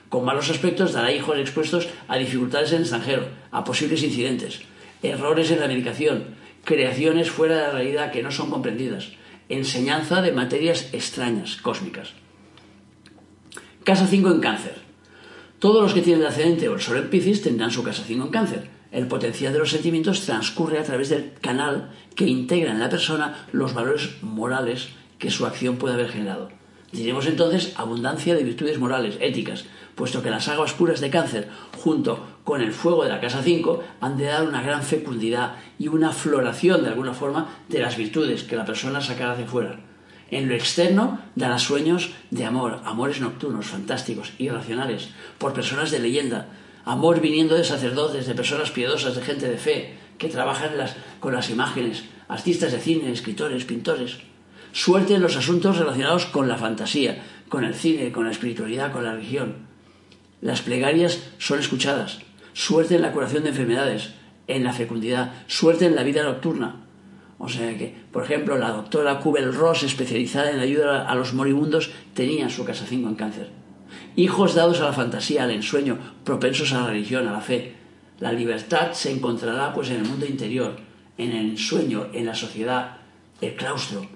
Con 0.10 0.26
malos 0.26 0.50
aspectos 0.50 0.94
dará 0.94 1.12
hijos 1.12 1.38
expuestos 1.38 1.88
a 2.08 2.18
dificultades 2.18 2.72
en 2.72 2.78
el 2.78 2.82
extranjero, 2.82 3.28
a 3.52 3.64
posibles 3.64 4.04
incidentes, 4.04 4.62
errores 5.04 5.52
en 5.52 5.60
la 5.60 5.68
medicación, 5.68 6.36
creaciones 6.64 7.30
fuera 7.30 7.56
de 7.56 7.62
la 7.62 7.72
realidad 7.72 8.12
que 8.12 8.24
no 8.24 8.32
son 8.32 8.50
comprendidas, 8.50 9.10
enseñanza 9.50 10.22
de 10.22 10.32
materias 10.32 10.90
extrañas, 10.94 11.58
cósmicas. 11.58 12.14
Casa 13.84 14.08
5 14.08 14.32
en 14.32 14.40
cáncer. 14.40 14.83
Todos 15.64 15.82
los 15.82 15.94
que 15.94 16.02
tienen 16.02 16.24
el 16.24 16.28
ascendente 16.28 16.68
o 16.68 16.74
el 16.74 16.82
sol 16.82 16.98
en 16.98 17.10
Piscis 17.10 17.42
tendrán 17.42 17.72
su 17.72 17.84
casa 17.84 18.04
5 18.06 18.26
en 18.26 18.32
cáncer. 18.32 18.70
El 18.92 19.08
potencial 19.08 19.54
de 19.54 19.60
los 19.60 19.70
sentimientos 19.70 20.26
transcurre 20.26 20.78
a 20.78 20.84
través 20.84 21.08
del 21.08 21.32
canal 21.40 21.90
que 22.18 22.28
integra 22.28 22.74
en 22.74 22.82
la 22.82 22.90
persona 22.90 23.46
los 23.54 23.74
valores 23.74 24.22
morales 24.22 24.90
que 25.20 25.32
su 25.32 25.46
acción 25.46 25.78
puede 25.78 25.94
haber 25.94 26.10
generado. 26.10 26.50
Diremos 26.92 27.28
entonces 27.28 27.72
abundancia 27.78 28.36
de 28.36 28.44
virtudes 28.44 28.78
morales, 28.78 29.16
éticas, 29.22 29.64
puesto 29.96 30.22
que 30.22 30.32
las 30.32 30.50
aguas 30.50 30.74
puras 30.74 31.00
de 31.00 31.10
cáncer, 31.10 31.48
junto 31.82 32.20
con 32.44 32.60
el 32.60 32.74
fuego 32.74 33.06
de 33.06 33.12
la 33.12 33.22
casa 33.22 33.42
5, 33.42 33.82
han 34.02 34.18
de 34.18 34.26
dar 34.26 34.46
una 34.46 34.62
gran 34.62 34.84
fecundidad 34.84 35.56
y 35.80 35.88
una 35.88 36.12
floración, 36.12 36.84
de 36.84 36.90
alguna 36.90 37.14
forma, 37.14 37.56
de 37.70 37.80
las 37.80 37.96
virtudes 37.96 38.44
que 38.44 38.58
la 38.58 38.66
persona 38.66 39.00
sacará 39.00 39.38
de 39.38 39.46
fuera. 39.46 39.80
En 40.34 40.50
lo 40.50 40.56
externo 40.56 41.20
dará 41.36 41.60
sueños 41.60 42.10
de 42.32 42.44
amor, 42.44 42.82
amores 42.86 43.22
nocturnos, 43.22 43.68
fantásticos, 43.68 44.34
irracionales, 44.40 45.10
por 45.38 45.54
personas 45.54 45.92
de 45.92 46.00
leyenda, 46.00 46.48
amor 46.86 47.22
viniendo 47.22 47.54
de 47.54 47.64
sacerdotes, 47.64 48.26
de 48.26 48.34
personas 48.34 48.72
piadosas, 48.72 49.16
de 49.16 49.22
gente 49.22 49.48
de 49.48 49.60
fe, 49.60 49.94
que 50.18 50.30
trabajan 50.30 50.72
con 51.20 51.36
las 51.36 51.52
imágenes, 51.52 52.06
artistas 52.28 52.72
de 52.72 52.80
cine, 52.80 53.12
escritores, 53.12 53.66
pintores. 53.66 54.18
Suerte 54.72 55.14
en 55.14 55.22
los 55.22 55.36
asuntos 55.36 55.78
relacionados 55.78 56.26
con 56.26 56.48
la 56.48 56.58
fantasía, 56.58 57.22
con 57.48 57.64
el 57.64 57.76
cine, 57.76 58.12
con 58.12 58.26
la 58.26 58.32
espiritualidad, 58.32 58.92
con 58.92 59.04
la 59.04 59.14
religión. 59.14 59.68
Las 60.42 60.64
plegarias 60.64 61.20
son 61.38 61.60
escuchadas. 61.60 62.22
Suerte 62.54 62.96
en 62.96 63.04
la 63.04 63.12
curación 63.12 63.44
de 63.44 63.50
enfermedades, 63.50 64.16
en 64.48 64.64
la 64.64 64.74
fecundidad, 64.74 65.32
suerte 65.46 65.86
en 65.86 65.96
la 65.96 66.02
vida 66.02 66.24
nocturna. 66.24 66.83
O 67.44 67.50
sea 67.50 67.78
que, 67.78 67.94
por 68.14 68.24
ejemplo, 68.24 68.58
la 68.58 68.70
doctora 68.70 69.20
Kubel 69.20 69.54
Ross, 69.54 69.84
especializada 69.84 70.52
en 70.52 70.62
ayuda 70.62 71.06
a 71.06 71.14
los 71.14 71.34
moribundos, 71.34 71.92
tenía 72.14 72.48
su 72.48 72.64
casa 72.64 72.86
5 72.88 73.10
en 73.10 73.16
cáncer. 73.16 73.50
Hijos 74.16 74.56
dados 74.56 74.80
a 74.80 74.86
la 74.86 74.94
fantasía, 74.94 75.44
al 75.44 75.52
ensueño, 75.52 75.98
propensos 76.24 76.72
a 76.72 76.80
la 76.80 76.88
religión, 76.88 77.28
a 77.28 77.34
la 77.34 77.42
fe. 77.42 77.76
La 78.22 78.32
libertad 78.32 78.94
se 78.94 79.12
encontrará 79.12 79.74
pues 79.74 79.90
en 79.90 79.98
el 79.98 80.06
mundo 80.06 80.26
interior, 80.26 80.78
en 81.18 81.32
el 81.34 81.50
ensueño, 81.50 82.08
en 82.14 82.28
la 82.28 82.34
sociedad, 82.34 83.00
el 83.42 83.56
claustro, 83.56 84.08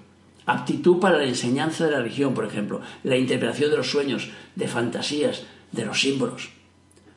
aptitud 0.46 0.98
para 0.98 1.18
la 1.18 1.24
enseñanza 1.24 1.84
de 1.84 1.90
la 1.90 1.98
religión, 1.98 2.32
por 2.32 2.46
ejemplo, 2.46 2.80
la 3.04 3.18
interpretación 3.18 3.70
de 3.70 3.76
los 3.76 3.90
sueños, 3.90 4.30
de 4.54 4.68
fantasías, 4.68 5.42
de 5.70 5.84
los 5.84 6.00
símbolos. 6.00 6.48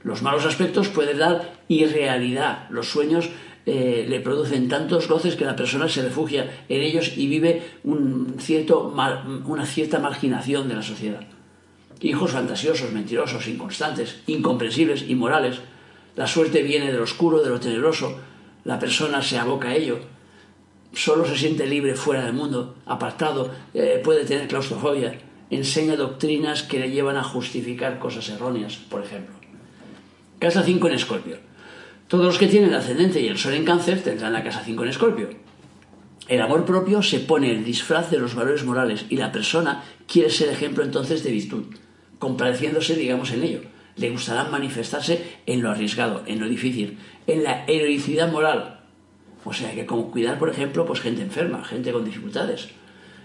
Los 0.04 0.24
malos 0.24 0.46
aspectos 0.46 0.90
pueden 0.90 1.20
dar 1.20 1.54
irrealidad. 1.70 2.68
Los 2.70 2.90
sueños 2.90 3.30
eh, 3.66 4.06
le 4.10 4.20
producen 4.20 4.68
tantos 4.68 5.08
goces 5.08 5.36
que 5.36 5.46
la 5.46 5.56
persona 5.56 5.88
se 5.88 6.02
refugia 6.02 6.64
en 6.68 6.82
ellos 6.82 7.14
y 7.16 7.28
vive 7.28 7.62
una 7.84 9.66
cierta 9.66 10.00
marginación 10.00 10.68
de 10.68 10.76
la 10.76 10.82
sociedad. 10.82 11.22
Hijos 12.02 12.32
fantasiosos, 12.32 12.92
mentirosos, 12.92 13.48
inconstantes, 13.48 14.22
incomprensibles, 14.26 15.08
inmorales. 15.08 15.60
La 16.16 16.26
suerte 16.26 16.64
viene 16.64 16.92
de 16.92 16.98
lo 16.98 17.04
oscuro, 17.04 17.44
de 17.44 17.50
lo 17.50 17.60
tenebroso. 17.60 18.18
La 18.64 18.80
persona 18.80 19.22
se 19.22 19.38
aboca 19.38 19.70
a 19.70 19.76
ello. 19.76 20.00
Solo 20.94 21.26
se 21.26 21.38
siente 21.38 21.68
libre 21.68 21.94
fuera 21.94 22.26
del 22.26 22.34
mundo, 22.34 22.76
apartado, 22.86 23.52
eh, 23.74 24.02
puede 24.04 24.26
tener 24.26 24.48
claustrofobia. 24.48 25.20
Enseña 25.52 25.96
doctrinas 25.96 26.64
que 26.64 26.80
le 26.80 26.90
llevan 26.90 27.18
a 27.18 27.24
justificar 27.24 28.00
cosas 28.00 28.28
erróneas, 28.30 28.78
por 28.78 29.04
ejemplo. 29.04 29.36
Casa 30.40 30.64
5 30.64 30.88
en 30.88 30.94
Escorpio. 30.96 31.51
Todos 32.12 32.26
los 32.26 32.38
que 32.38 32.48
tienen 32.48 32.72
el 32.72 32.76
ascendente 32.76 33.22
y 33.22 33.30
el 33.30 33.38
sol 33.38 33.54
en 33.54 33.64
cáncer 33.64 34.04
tendrán 34.04 34.34
la 34.34 34.44
casa 34.44 34.64
5 34.66 34.84
en 34.84 34.90
Escorpio. 34.90 35.30
El 36.28 36.42
amor 36.42 36.66
propio 36.66 37.02
se 37.02 37.22
pone 37.22 37.50
el 37.50 37.64
disfraz 37.64 38.12
de 38.12 38.20
los 38.20 38.36
valores 38.36 38.66
morales 38.66 39.06
y 39.08 39.16
la 39.16 39.32
persona 39.32 39.86
quiere 40.08 40.30
ser 40.30 40.50
ejemplo 40.50 40.84
entonces 40.84 41.24
de 41.24 41.32
virtud, 41.32 41.68
compadeciéndose, 42.20 42.98
digamos, 42.98 43.32
en 43.32 43.44
ello. 43.44 43.62
Le 43.96 44.10
gustará 44.10 44.44
manifestarse 44.44 45.24
en 45.46 45.62
lo 45.62 45.72
arriesgado, 45.72 46.24
en 46.26 46.42
lo 46.42 46.50
difícil, 46.50 46.98
en 47.28 47.46
la 47.46 47.64
heroicidad 47.66 48.30
moral. 48.30 48.82
O 49.46 49.54
sea 49.54 49.74
que 49.74 49.86
como 49.86 50.12
cuidar, 50.12 50.38
por 50.38 50.50
ejemplo, 50.50 50.86
pues 50.86 51.00
gente 51.00 51.22
enferma, 51.22 51.64
gente 51.64 51.94
con 51.94 52.04
dificultades. 52.04 52.72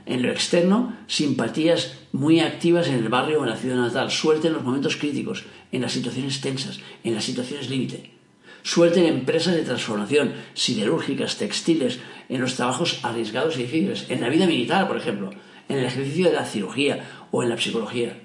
En 0.07 0.23
lo 0.23 0.31
externo, 0.31 0.95
simpatías 1.09 1.99
muy 2.13 2.39
activas 2.39 2.87
en 2.87 2.95
el 2.95 3.09
barrio 3.09 3.41
o 3.41 3.43
en 3.43 3.51
la 3.51 3.57
ciudad 3.57 3.79
natal, 3.79 4.13
suerte 4.13 4.47
en 4.47 4.55
los 4.55 4.63
momentos 4.63 4.97
críticos, 4.97 5.43
en 5.73 5.83
las 5.83 5.91
situaciones 5.91 6.41
tensas, 6.41 6.79
en 7.03 7.17
las 7.17 7.25
situaciones 7.25 7.69
límite. 7.69 8.16
Suerte 8.63 9.07
empresas 9.07 9.55
de 9.55 9.63
transformación, 9.63 10.33
siderúrgicas, 10.55 11.37
textiles, 11.37 12.01
en 12.29 12.41
los 12.41 12.55
trabajos 12.57 13.01
arriesgados 13.03 13.57
y 13.57 13.63
difíciles, 13.63 14.07
en 14.09 14.21
la 14.21 14.29
vida 14.29 14.47
militar, 14.47 14.89
por 14.89 14.97
ejemplo, 14.97 15.31
en 15.69 15.79
el 15.79 15.85
ejercicio 15.85 16.27
de 16.27 16.35
la 16.35 16.45
cirugía 16.45 17.27
o 17.31 17.43
en 17.43 17.51
la 17.51 17.59
psicología. 17.59 18.19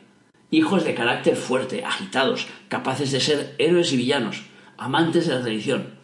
Hijos 0.50 0.84
de 0.84 0.94
carácter 0.94 1.36
fuerte, 1.36 1.86
agitados, 1.86 2.48
capaces 2.68 3.12
de 3.12 3.22
ser 3.22 3.56
héroes 3.58 3.94
y 3.94 3.98
villanos, 3.98 4.44
amantes 4.78 5.28
de 5.28 5.36
la 5.36 5.42
tradición. 5.42 6.02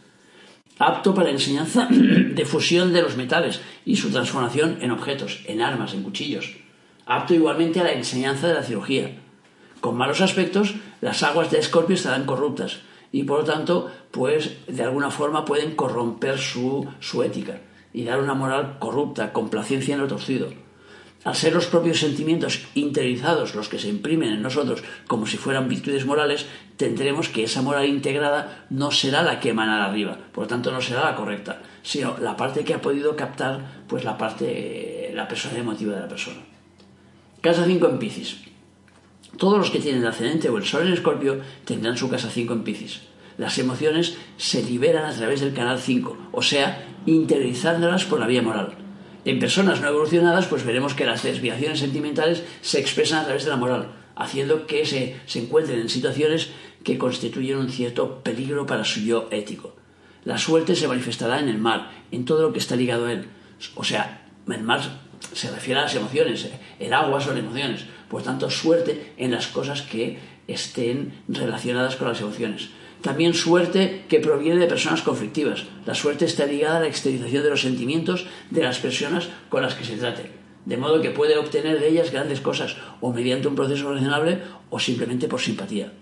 Apto 0.80 1.14
para 1.14 1.28
la 1.28 1.34
enseñanza 1.34 1.88
de 1.92 2.46
fusión 2.46 2.94
de 2.94 3.02
los 3.02 3.18
metales 3.18 3.62
y 3.86 3.96
su 3.96 4.10
transformación 4.12 4.78
en 4.82 4.92
objetos, 4.92 5.44
en 5.48 5.62
armas, 5.62 5.94
en 5.94 6.04
cuchillos. 6.04 6.56
Apto 7.06 7.34
igualmente 7.34 7.80
a 7.80 7.84
la 7.84 7.94
enseñanza 7.94 8.48
de 8.48 8.54
la 8.54 8.64
cirugía. 8.64 9.12
Con 9.82 9.98
malos 9.98 10.22
aspectos, 10.22 10.76
las 11.02 11.24
aguas 11.24 11.52
de 11.52 11.60
Escorpio 11.60 11.96
estarán 11.96 12.26
corruptas 12.26 12.80
y 13.18 13.24
por 13.24 13.40
lo 13.40 13.46
tanto, 13.46 13.92
pues 14.12 14.58
de 14.68 14.84
alguna 14.84 15.10
forma 15.10 15.44
pueden 15.44 15.76
corromper 15.76 16.38
su, 16.38 16.88
su 17.00 17.24
ética 17.24 17.62
y 17.92 18.04
dar 18.04 18.20
una 18.20 18.36
moral 18.36 18.78
corrupta, 18.78 19.34
complacencia 19.34 19.96
en 19.96 20.02
lo 20.02 20.08
torcido. 20.08 20.50
Al 21.24 21.36
ser 21.36 21.54
los 21.56 21.66
propios 21.66 22.00
sentimientos 22.00 22.68
interiorizados 22.76 23.56
los 23.56 23.70
que 23.70 23.80
se 23.80 23.90
imprimen 23.90 24.34
en 24.34 24.44
nosotros 24.44 24.84
como 25.08 25.26
si 25.26 25.38
fueran 25.38 25.68
virtudes 25.68 26.06
morales, 26.06 26.46
tendremos 26.78 27.30
que 27.30 27.44
esa 27.44 27.64
moral 27.64 27.88
integrada 27.88 28.68
no 28.70 28.92
será 28.92 29.24
la 29.24 29.40
que 29.40 29.50
emanará 29.50 29.86
arriba, 29.86 30.16
por 30.32 30.44
lo 30.44 30.48
tanto 30.48 30.72
no 30.72 30.80
será 30.80 31.06
la 31.06 31.16
correcta, 31.16 31.64
sino 31.82 32.20
la 32.20 32.38
parte 32.38 32.64
que 32.64 32.76
ha 32.76 32.82
podido 32.82 33.16
captar 33.16 33.84
pues 33.88 34.04
la 34.04 34.16
parte, 34.16 35.10
la 35.16 35.28
persona 35.28 35.58
emotiva 35.58 35.96
de 35.96 36.02
la 36.02 36.08
persona. 36.08 36.38
Casa 37.42 37.66
5 37.66 37.90
en 37.90 37.98
Piscis. 37.98 38.47
Todos 39.38 39.60
los 39.60 39.70
que 39.70 39.80
tienen 39.80 40.02
el 40.02 40.08
ascendente 40.08 40.50
o 40.50 40.58
el 40.58 40.66
sol 40.66 40.88
en 40.88 40.94
Escorpio 40.94 41.40
tendrán 41.64 41.96
su 41.96 42.10
casa 42.10 42.30
5 42.30 42.54
en 42.54 42.64
Piscis. 42.64 43.02
Las 43.38 43.60
emociones 43.60 44.18
se 44.38 44.64
liberan 44.64 45.06
a 45.06 45.16
través 45.16 45.42
del 45.42 45.54
canal 45.54 45.80
5, 45.80 46.18
o 46.32 46.42
sea, 46.42 46.88
interiorizándolas 47.06 48.06
por 48.06 48.20
la 48.20 48.26
vía 48.26 48.42
moral. 48.42 48.74
En 49.26 49.40
personas 49.40 49.80
no 49.80 49.90
evolucionadas, 49.90 50.48
pues 50.48 50.66
veremos 50.66 50.96
que 50.96 51.06
las 51.06 51.22
desviaciones 51.22 51.80
sentimentales 51.80 52.44
se 52.62 52.80
expresan 52.80 53.20
a 53.20 53.26
través 53.26 53.44
de 53.44 53.52
la 53.52 53.58
moral, 53.58 53.90
haciendo 54.16 54.66
que 54.66 54.86
se, 54.86 55.18
se 55.28 55.40
encuentren 55.40 55.80
en 55.80 55.90
situaciones 55.90 56.50
que 56.84 56.98
constituyen 56.98 57.58
un 57.58 57.70
cierto 57.70 58.24
peligro 58.24 58.66
para 58.66 58.86
su 58.86 59.02
yo 59.02 59.28
ético. 59.30 59.76
La 60.24 60.38
suerte 60.38 60.76
se 60.76 60.88
manifestará 60.88 61.40
en 61.40 61.50
el 61.50 61.60
mar, 61.60 61.92
en 62.12 62.26
todo 62.26 62.42
lo 62.42 62.54
que 62.54 62.60
está 62.60 62.76
ligado 62.76 63.06
a 63.06 63.14
él. 63.14 63.28
O 63.76 63.84
sea, 63.84 64.26
el 64.48 64.64
mar 64.64 64.82
se 65.34 65.52
refiere 65.52 65.80
a 65.80 65.84
las 65.84 65.96
emociones, 65.96 66.50
el 66.80 66.94
agua 66.94 67.22
son 67.22 67.38
emociones. 67.38 67.86
Por 68.10 68.24
tanto, 68.24 68.50
suerte 68.50 69.14
en 69.18 69.32
las 69.32 69.48
cosas 69.48 69.82
que 69.82 70.18
estén 70.48 71.14
relacionadas 71.28 71.96
con 71.96 72.08
las 72.08 72.22
emociones. 72.22 72.70
También 73.02 73.34
suerte 73.34 74.06
que 74.10 74.20
proviene 74.20 74.60
de 74.60 74.68
personas 74.68 75.02
conflictivas. 75.02 75.66
La 75.86 75.94
suerte 75.94 76.26
está 76.26 76.46
ligada 76.46 76.78
a 76.78 76.82
la 76.82 76.88
exteriorización 76.88 77.44
de 77.44 77.50
los 77.50 77.62
sentimientos 77.62 78.26
de 78.50 78.64
las 78.64 78.80
personas 78.80 79.30
con 79.50 79.62
las 79.62 79.76
que 79.76 79.86
se 79.86 79.98
trate. 79.98 80.32
De 80.66 80.78
modo 80.78 81.02
que 81.02 81.12
puede 81.12 81.38
obtener 81.38 81.80
de 81.80 81.88
ellas 81.90 82.12
grandes 82.12 82.42
cosas, 82.42 82.76
o 83.00 83.14
mediante 83.14 83.48
un 83.48 83.56
proceso 83.56 83.94
razonable, 83.94 84.40
o 84.70 84.80
simplemente 84.80 85.28
por 85.28 85.40
simpatía. 85.40 85.94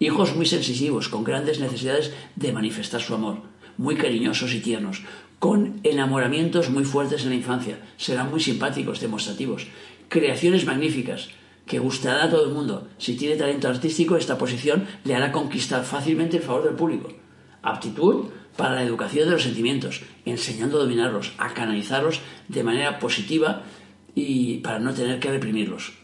Hijos 0.00 0.34
muy 0.34 0.46
sensitivos, 0.46 1.08
con 1.08 1.22
grandes 1.22 1.60
necesidades 1.60 2.12
de 2.34 2.52
manifestar 2.52 3.00
su 3.00 3.14
amor, 3.14 3.42
muy 3.76 3.94
cariñosos 3.94 4.52
y 4.54 4.60
tiernos, 4.60 5.02
con 5.38 5.78
enamoramientos 5.84 6.70
muy 6.70 6.84
fuertes 6.84 7.22
en 7.22 7.28
la 7.28 7.36
infancia, 7.36 7.78
serán 7.96 8.30
muy 8.30 8.40
simpáticos, 8.40 9.00
demostrativos, 9.00 9.66
creaciones 10.14 10.64
magníficas, 10.64 11.30
que 11.66 11.80
gustará 11.80 12.22
a 12.24 12.30
todo 12.30 12.44
el 12.44 12.54
mundo. 12.54 12.86
Si 12.98 13.16
tiene 13.16 13.34
talento 13.34 13.66
artístico, 13.66 14.16
esta 14.16 14.38
posición 14.38 14.86
le 15.02 15.16
hará 15.16 15.32
conquistar 15.32 15.82
fácilmente 15.82 16.36
el 16.36 16.42
favor 16.44 16.62
del 16.62 16.76
público. 16.76 17.12
Aptitud 17.62 18.26
para 18.56 18.76
la 18.76 18.84
educación 18.84 19.24
de 19.26 19.32
los 19.32 19.42
sentimientos, 19.42 20.02
enseñando 20.24 20.78
a 20.78 20.82
dominarlos, 20.82 21.32
a 21.36 21.52
canalizarlos 21.52 22.20
de 22.46 22.62
manera 22.62 23.00
positiva 23.00 23.64
y 24.14 24.58
para 24.58 24.78
no 24.78 24.94
tener 24.94 25.18
que 25.18 25.32
reprimirlos. 25.32 25.94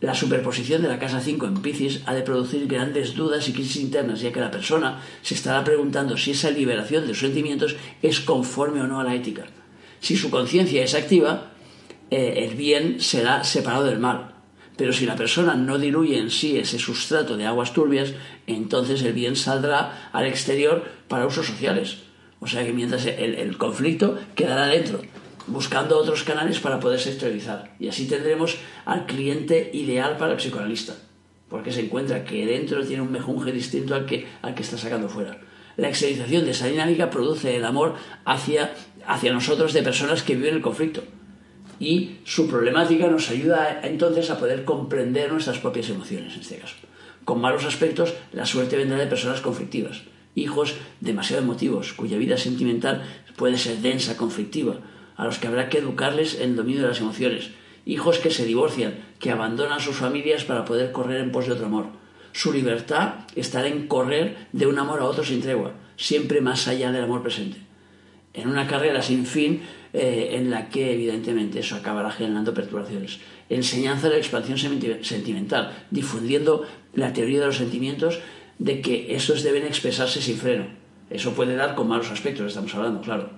La 0.00 0.14
superposición 0.14 0.80
de 0.80 0.88
la 0.88 0.98
casa 0.98 1.20
5 1.20 1.44
en 1.46 1.60
Piscis 1.60 2.00
ha 2.06 2.14
de 2.14 2.22
producir 2.22 2.66
grandes 2.66 3.14
dudas 3.14 3.46
y 3.50 3.52
crisis 3.52 3.82
internas, 3.82 4.22
ya 4.22 4.32
que 4.32 4.40
la 4.40 4.50
persona 4.50 5.02
se 5.20 5.34
estará 5.34 5.62
preguntando 5.62 6.16
si 6.16 6.30
esa 6.30 6.50
liberación 6.50 7.06
de 7.06 7.12
sus 7.12 7.20
sentimientos 7.28 7.76
es 8.00 8.20
conforme 8.20 8.80
o 8.80 8.86
no 8.86 8.98
a 8.98 9.04
la 9.04 9.14
ética. 9.14 9.44
Si 10.00 10.16
su 10.16 10.30
conciencia 10.30 10.82
es 10.82 10.94
activa, 10.94 11.53
eh, 12.10 12.46
el 12.48 12.54
bien 12.54 13.00
será 13.00 13.44
separado 13.44 13.84
del 13.84 13.98
mal, 13.98 14.34
pero 14.76 14.92
si 14.92 15.06
la 15.06 15.16
persona 15.16 15.54
no 15.54 15.78
diluye 15.78 16.18
en 16.18 16.30
sí 16.30 16.58
ese 16.58 16.78
sustrato 16.78 17.36
de 17.36 17.46
aguas 17.46 17.72
turbias, 17.72 18.12
entonces 18.46 19.02
el 19.02 19.12
bien 19.12 19.36
saldrá 19.36 20.10
al 20.12 20.26
exterior 20.26 20.84
para 21.08 21.26
usos 21.26 21.46
sociales. 21.46 21.98
O 22.40 22.46
sea 22.46 22.64
que 22.64 22.72
mientras 22.72 23.06
el, 23.06 23.56
conflicto 23.56 24.18
quedará 24.34 24.66
dentro, 24.66 25.00
buscando 25.46 25.96
otros 25.96 26.24
canales 26.24 26.58
para 26.58 26.80
poderse 26.80 27.10
exteriorizar. 27.10 27.74
Y 27.78 27.88
así 27.88 28.06
tendremos 28.06 28.56
al 28.84 29.06
cliente 29.06 29.70
ideal 29.72 30.16
para 30.16 30.32
el 30.32 30.38
psicoanalista, 30.38 30.94
porque 31.48 31.72
se 31.72 31.82
encuentra 31.82 32.24
que 32.24 32.44
dentro 32.44 32.84
tiene 32.84 33.02
un 33.02 33.12
mejunje 33.12 33.52
distinto 33.52 33.94
al 33.94 34.06
que, 34.06 34.26
al 34.42 34.54
que 34.54 34.62
está 34.62 34.76
sacando 34.76 35.08
fuera. 35.08 35.40
La 35.76 35.88
exteriorización 35.88 36.44
de 36.44 36.50
esa 36.50 36.66
dinámica 36.66 37.10
produce 37.10 37.56
el 37.56 37.64
amor 37.64 37.94
hacia, 38.24 38.74
hacia 39.06 39.32
nosotros 39.32 39.72
de 39.72 39.82
personas 39.82 40.22
que 40.22 40.34
viven 40.34 40.54
el 40.54 40.62
conflicto 40.62 41.02
y 41.80 42.16
su 42.24 42.48
problemática 42.48 43.08
nos 43.08 43.30
ayuda 43.30 43.80
entonces 43.82 44.30
a 44.30 44.38
poder 44.38 44.64
comprender 44.64 45.32
nuestras 45.32 45.58
propias 45.58 45.90
emociones 45.90 46.34
en 46.34 46.40
este 46.40 46.56
caso. 46.56 46.76
Con 47.24 47.40
malos 47.40 47.64
aspectos, 47.64 48.14
la 48.32 48.46
suerte 48.46 48.76
vendrá 48.76 48.98
de 48.98 49.06
personas 49.06 49.40
conflictivas, 49.40 50.02
hijos 50.34 50.74
demasiado 51.00 51.42
emotivos, 51.42 51.92
cuya 51.92 52.18
vida 52.18 52.36
sentimental 52.36 53.02
puede 53.36 53.58
ser 53.58 53.78
densa, 53.78 54.16
conflictiva, 54.16 54.76
a 55.16 55.24
los 55.24 55.38
que 55.38 55.46
habrá 55.46 55.68
que 55.68 55.78
educarles 55.78 56.40
en 56.40 56.50
el 56.50 56.56
dominio 56.56 56.82
de 56.82 56.88
las 56.88 57.00
emociones, 57.00 57.50
hijos 57.86 58.18
que 58.18 58.30
se 58.30 58.44
divorcian, 58.44 58.94
que 59.18 59.30
abandonan 59.30 59.80
sus 59.80 59.96
familias 59.96 60.44
para 60.44 60.64
poder 60.64 60.92
correr 60.92 61.20
en 61.20 61.32
pos 61.32 61.46
de 61.46 61.52
otro 61.52 61.66
amor. 61.66 61.86
Su 62.32 62.52
libertad 62.52 63.14
estará 63.36 63.68
en 63.68 63.86
correr 63.86 64.48
de 64.52 64.66
un 64.66 64.78
amor 64.78 65.00
a 65.00 65.04
otro 65.04 65.24
sin 65.24 65.40
tregua, 65.40 65.72
siempre 65.96 66.40
más 66.40 66.66
allá 66.66 66.90
del 66.90 67.04
amor 67.04 67.22
presente. 67.22 67.58
En 68.32 68.48
una 68.48 68.66
carrera 68.66 69.02
sin 69.02 69.26
fin, 69.26 69.62
eh, 69.96 70.30
en 70.32 70.50
la 70.50 70.70
que 70.70 70.92
evidentemente 70.92 71.60
eso 71.60 71.76
acabará 71.76 72.10
generando 72.10 72.52
perturbaciones. 72.52 73.20
Enseñanza 73.48 74.08
de 74.08 74.14
la 74.14 74.18
expansión 74.18 74.58
sentimental, 74.58 75.86
difundiendo 75.92 76.66
la 76.94 77.12
teoría 77.12 77.38
de 77.38 77.46
los 77.46 77.58
sentimientos 77.58 78.18
de 78.58 78.80
que 78.80 79.14
esos 79.14 79.44
deben 79.44 79.64
expresarse 79.64 80.20
sin 80.20 80.36
freno. 80.36 80.66
Eso 81.10 81.34
puede 81.34 81.54
dar 81.54 81.76
con 81.76 81.86
malos 81.86 82.10
aspectos, 82.10 82.48
estamos 82.48 82.74
hablando, 82.74 83.02
claro. 83.02 83.30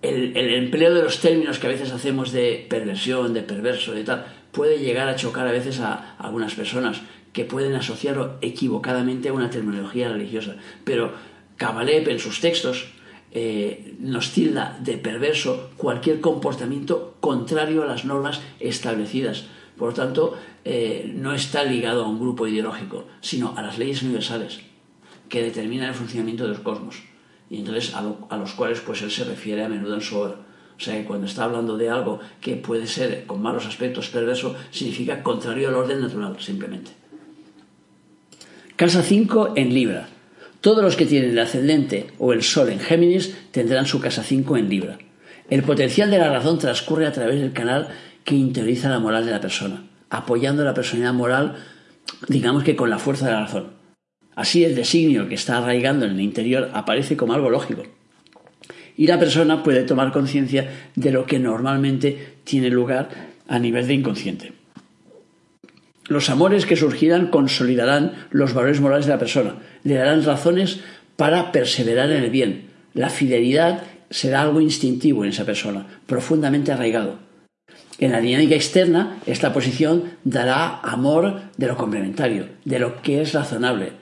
El, 0.00 0.34
empleo 0.34 0.94
de 0.94 1.02
los 1.02 1.20
términos 1.20 1.58
que 1.58 1.66
a 1.66 1.70
veces 1.70 1.92
hacemos 1.92 2.32
de 2.32 2.64
perversión, 2.66 3.34
de 3.34 3.42
perverso, 3.42 3.92
de 3.92 4.04
tal, 4.04 4.24
puede 4.52 4.78
llegar 4.78 5.06
a 5.08 5.16
chocar 5.16 5.46
a 5.46 5.52
veces 5.52 5.80
a 5.80 6.16
algunas 6.16 6.54
personas 6.54 7.02
que 7.34 7.44
pueden 7.44 7.74
asociarlo 7.74 8.38
equivocadamente 8.40 9.28
a 9.28 9.34
una 9.34 9.50
terminología 9.50 10.08
religiosa. 10.08 10.56
Pero 10.84 11.12
Cabalep 11.58 12.08
en 12.08 12.20
sus 12.20 12.40
textos 12.40 12.95
eh, 13.32 13.96
nos 14.00 14.32
tilda 14.32 14.78
de 14.82 14.98
perverso 14.98 15.70
cualquier 15.76 16.20
comportamiento 16.20 17.16
contrario 17.20 17.82
a 17.82 17.86
las 17.86 18.04
normas 18.04 18.40
establecidas. 18.60 19.46
Por 19.76 19.88
lo 19.88 19.94
tanto, 19.94 20.36
eh, 20.64 21.12
no 21.14 21.34
está 21.34 21.64
ligado 21.64 22.04
a 22.04 22.08
un 22.08 22.18
grupo 22.18 22.46
ideológico, 22.46 23.04
sino 23.20 23.54
a 23.56 23.62
las 23.62 23.78
leyes 23.78 24.02
universales 24.02 24.60
que 25.28 25.42
determinan 25.42 25.88
el 25.88 25.94
funcionamiento 25.94 26.44
de 26.44 26.50
los 26.50 26.60
cosmos 26.60 27.02
y 27.50 27.58
entonces 27.58 27.94
a, 27.94 28.36
los 28.36 28.52
cuales 28.52 28.80
pues 28.80 29.02
él 29.02 29.10
se 29.10 29.24
refiere 29.24 29.64
a 29.64 29.68
menudo 29.68 29.94
en 29.94 30.00
su 30.00 30.16
obra. 30.16 30.36
O 30.76 30.80
sea 30.80 30.94
que 30.94 31.04
cuando 31.04 31.26
está 31.26 31.44
hablando 31.44 31.76
de 31.76 31.88
algo 31.88 32.20
que 32.40 32.56
puede 32.56 32.86
ser 32.86 33.24
con 33.26 33.40
malos 33.40 33.66
aspectos 33.66 34.08
perverso, 34.08 34.56
significa 34.70 35.22
contrario 35.22 35.68
al 35.68 35.74
orden 35.74 36.00
natural, 36.00 36.36
simplemente. 36.40 36.90
Casa 38.76 39.02
5 39.02 39.54
en 39.56 39.72
Libra. 39.72 40.08
Todos 40.66 40.82
los 40.82 40.96
que 40.96 41.06
tienen 41.06 41.30
el 41.30 41.38
ascendente 41.38 42.08
o 42.18 42.32
el 42.32 42.42
sol 42.42 42.70
en 42.70 42.80
Géminis 42.80 43.36
tendrán 43.52 43.86
su 43.86 44.00
casa 44.00 44.24
5 44.24 44.56
en 44.56 44.68
Libra. 44.68 44.98
El 45.48 45.62
potencial 45.62 46.10
de 46.10 46.18
la 46.18 46.28
razón 46.28 46.58
transcurre 46.58 47.06
a 47.06 47.12
través 47.12 47.40
del 47.40 47.52
canal 47.52 47.86
que 48.24 48.34
interioriza 48.34 48.88
la 48.88 48.98
moral 48.98 49.24
de 49.24 49.30
la 49.30 49.40
persona, 49.40 49.84
apoyando 50.10 50.64
la 50.64 50.74
personalidad 50.74 51.14
moral, 51.14 51.54
digamos 52.26 52.64
que 52.64 52.74
con 52.74 52.90
la 52.90 52.98
fuerza 52.98 53.26
de 53.26 53.32
la 53.34 53.42
razón. 53.42 53.74
Así 54.34 54.64
el 54.64 54.74
designio 54.74 55.28
que 55.28 55.36
está 55.36 55.58
arraigando 55.58 56.04
en 56.04 56.14
el 56.14 56.20
interior 56.20 56.68
aparece 56.74 57.16
como 57.16 57.34
algo 57.34 57.48
lógico. 57.48 57.84
Y 58.96 59.06
la 59.06 59.20
persona 59.20 59.62
puede 59.62 59.84
tomar 59.84 60.10
conciencia 60.10 60.68
de 60.96 61.12
lo 61.12 61.26
que 61.26 61.38
normalmente 61.38 62.38
tiene 62.42 62.70
lugar 62.70 63.08
a 63.46 63.60
nivel 63.60 63.86
de 63.86 63.94
inconsciente. 63.94 64.52
Los 66.08 66.30
amores 66.30 66.66
que 66.66 66.76
surgirán 66.76 67.28
consolidarán 67.28 68.12
los 68.30 68.54
valores 68.54 68.80
morales 68.80 69.06
de 69.06 69.12
la 69.12 69.18
persona, 69.18 69.56
le 69.82 69.94
darán 69.94 70.24
razones 70.24 70.80
para 71.16 71.50
perseverar 71.50 72.10
en 72.10 72.22
el 72.22 72.30
bien. 72.30 72.66
La 72.94 73.10
fidelidad 73.10 73.82
será 74.10 74.42
algo 74.42 74.60
instintivo 74.60 75.24
en 75.24 75.30
esa 75.30 75.44
persona, 75.44 75.86
profundamente 76.06 76.72
arraigado. 76.72 77.18
En 77.98 78.12
la 78.12 78.20
dinámica 78.20 78.54
externa, 78.54 79.18
esta 79.26 79.52
posición 79.52 80.04
dará 80.22 80.80
amor 80.80 81.40
de 81.56 81.66
lo 81.66 81.76
complementario, 81.76 82.48
de 82.64 82.78
lo 82.78 83.00
que 83.02 83.22
es 83.22 83.32
razonable, 83.32 83.92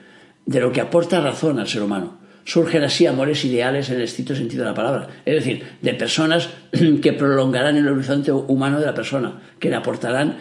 de 0.46 0.60
lo 0.60 0.72
que 0.72 0.80
aporta 0.80 1.20
razón 1.20 1.58
al 1.58 1.68
ser 1.68 1.82
humano. 1.82 2.18
Surgen 2.44 2.82
así 2.82 3.06
amores 3.06 3.44
ideales 3.44 3.88
en 3.88 3.96
el 3.96 4.02
estricto 4.02 4.34
sentido 4.34 4.64
de 4.64 4.70
la 4.70 4.76
palabra, 4.76 5.08
es 5.24 5.34
decir, 5.36 5.64
de 5.80 5.94
personas 5.94 6.50
que 7.02 7.12
prolongarán 7.14 7.76
el 7.76 7.88
horizonte 7.88 8.32
humano 8.32 8.80
de 8.80 8.86
la 8.86 8.94
persona, 8.94 9.40
que 9.58 9.70
le 9.70 9.76
aportarán 9.76 10.36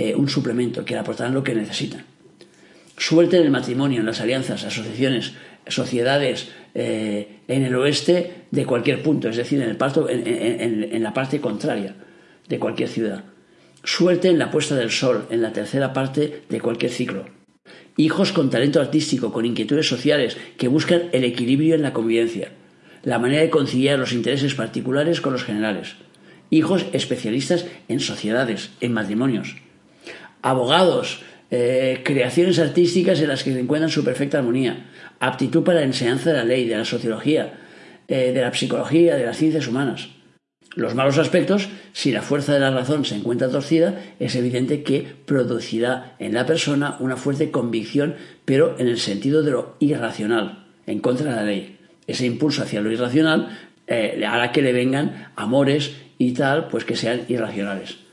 eh, 0.00 0.14
un 0.14 0.28
suplemento, 0.28 0.84
que 0.84 0.94
le 0.94 1.00
aportarán 1.00 1.34
lo 1.34 1.42
que 1.42 1.56
necesitan. 1.56 2.04
Suerte 2.96 3.36
en 3.36 3.42
el 3.42 3.50
matrimonio, 3.50 3.98
en 3.98 4.06
las 4.06 4.20
alianzas, 4.20 4.62
asociaciones, 4.62 5.32
sociedades 5.66 6.50
eh, 6.72 7.40
en 7.48 7.64
el 7.64 7.74
oeste 7.74 8.44
de 8.48 8.64
cualquier 8.64 9.02
punto, 9.02 9.28
es 9.28 9.34
decir, 9.34 9.60
en, 9.60 9.68
el 9.68 9.76
parto, 9.76 10.08
en, 10.08 11.02
la 11.02 11.12
parte 11.12 11.40
contraria 11.40 11.96
de 12.48 12.58
cualquier 12.60 12.88
ciudad. 12.88 13.24
Suerte 13.82 14.28
en 14.28 14.38
la 14.38 14.52
puesta 14.52 14.76
del 14.76 14.92
sol, 14.92 15.26
en 15.30 15.42
la 15.42 15.52
tercera 15.52 15.92
parte 15.92 16.42
de 16.48 16.60
cualquier 16.60 16.92
ciclo. 16.92 17.24
Hijos 17.96 18.30
con 18.30 18.50
talento 18.50 18.80
artístico, 18.80 19.32
con 19.32 19.46
inquietudes 19.46 19.88
sociales, 19.88 20.36
que 20.56 20.68
buscan 20.68 21.08
el 21.10 21.24
equilibrio 21.24 21.74
en 21.74 21.82
la 21.82 21.92
convivencia, 21.92 22.52
la 23.02 23.18
manera 23.18 23.42
de 23.42 23.50
conciliar 23.50 23.98
los 23.98 24.12
intereses 24.12 24.54
particulares 24.54 25.20
con 25.20 25.32
los 25.32 25.42
generales. 25.42 25.96
Hijos 26.50 26.86
especialistas 26.92 27.66
en 27.88 27.98
sociedades, 27.98 28.70
en 28.80 28.92
matrimonios 28.92 29.56
abogados, 30.42 31.22
eh, 31.50 32.02
creaciones 32.04 32.58
artísticas 32.58 33.20
en 33.20 33.28
las 33.28 33.42
que 33.42 33.52
se 33.52 33.60
encuentran 33.60 33.90
su 33.90 34.04
perfecta 34.04 34.38
armonía, 34.38 34.86
aptitud 35.18 35.62
para 35.62 35.80
la 35.80 35.86
enseñanza 35.86 36.30
de 36.30 36.36
la 36.36 36.44
ley, 36.44 36.68
de 36.68 36.76
la 36.76 36.84
sociología, 36.84 37.58
eh, 38.06 38.32
de 38.32 38.40
la 38.42 38.52
psicología, 38.52 39.16
de 39.16 39.24
las 39.24 39.36
ciencias 39.36 39.66
humanas. 39.66 40.08
Los 40.74 40.94
malos 40.94 41.18
aspectos, 41.18 41.68
si 41.92 42.12
la 42.12 42.22
fuerza 42.22 42.52
de 42.52 42.60
la 42.60 42.70
razón 42.70 43.04
se 43.04 43.16
encuentra 43.16 43.48
torcida, 43.48 44.00
es 44.20 44.36
evidente 44.36 44.82
que 44.82 45.06
producirá 45.24 46.14
en 46.18 46.34
la 46.34 46.46
persona 46.46 46.96
una 47.00 47.16
fuerte 47.16 47.50
convicción, 47.50 48.14
pero 48.44 48.76
en 48.78 48.86
el 48.86 48.98
sentido 48.98 49.42
de 49.42 49.52
lo 49.52 49.76
irracional, 49.80 50.66
en 50.86 51.00
contra 51.00 51.30
de 51.30 51.36
la 51.36 51.42
ley. 51.44 51.78
Ese 52.06 52.26
impulso 52.26 52.62
hacia 52.62 52.80
lo 52.80 52.92
irracional 52.92 53.58
eh, 53.86 54.22
hará 54.26 54.52
que 54.52 54.62
le 54.62 54.72
vengan 54.72 55.32
amores 55.34 55.96
y 56.18 56.32
tal, 56.32 56.68
pues 56.68 56.84
que 56.84 56.94
sean 56.94 57.22
irracionales 57.28 58.07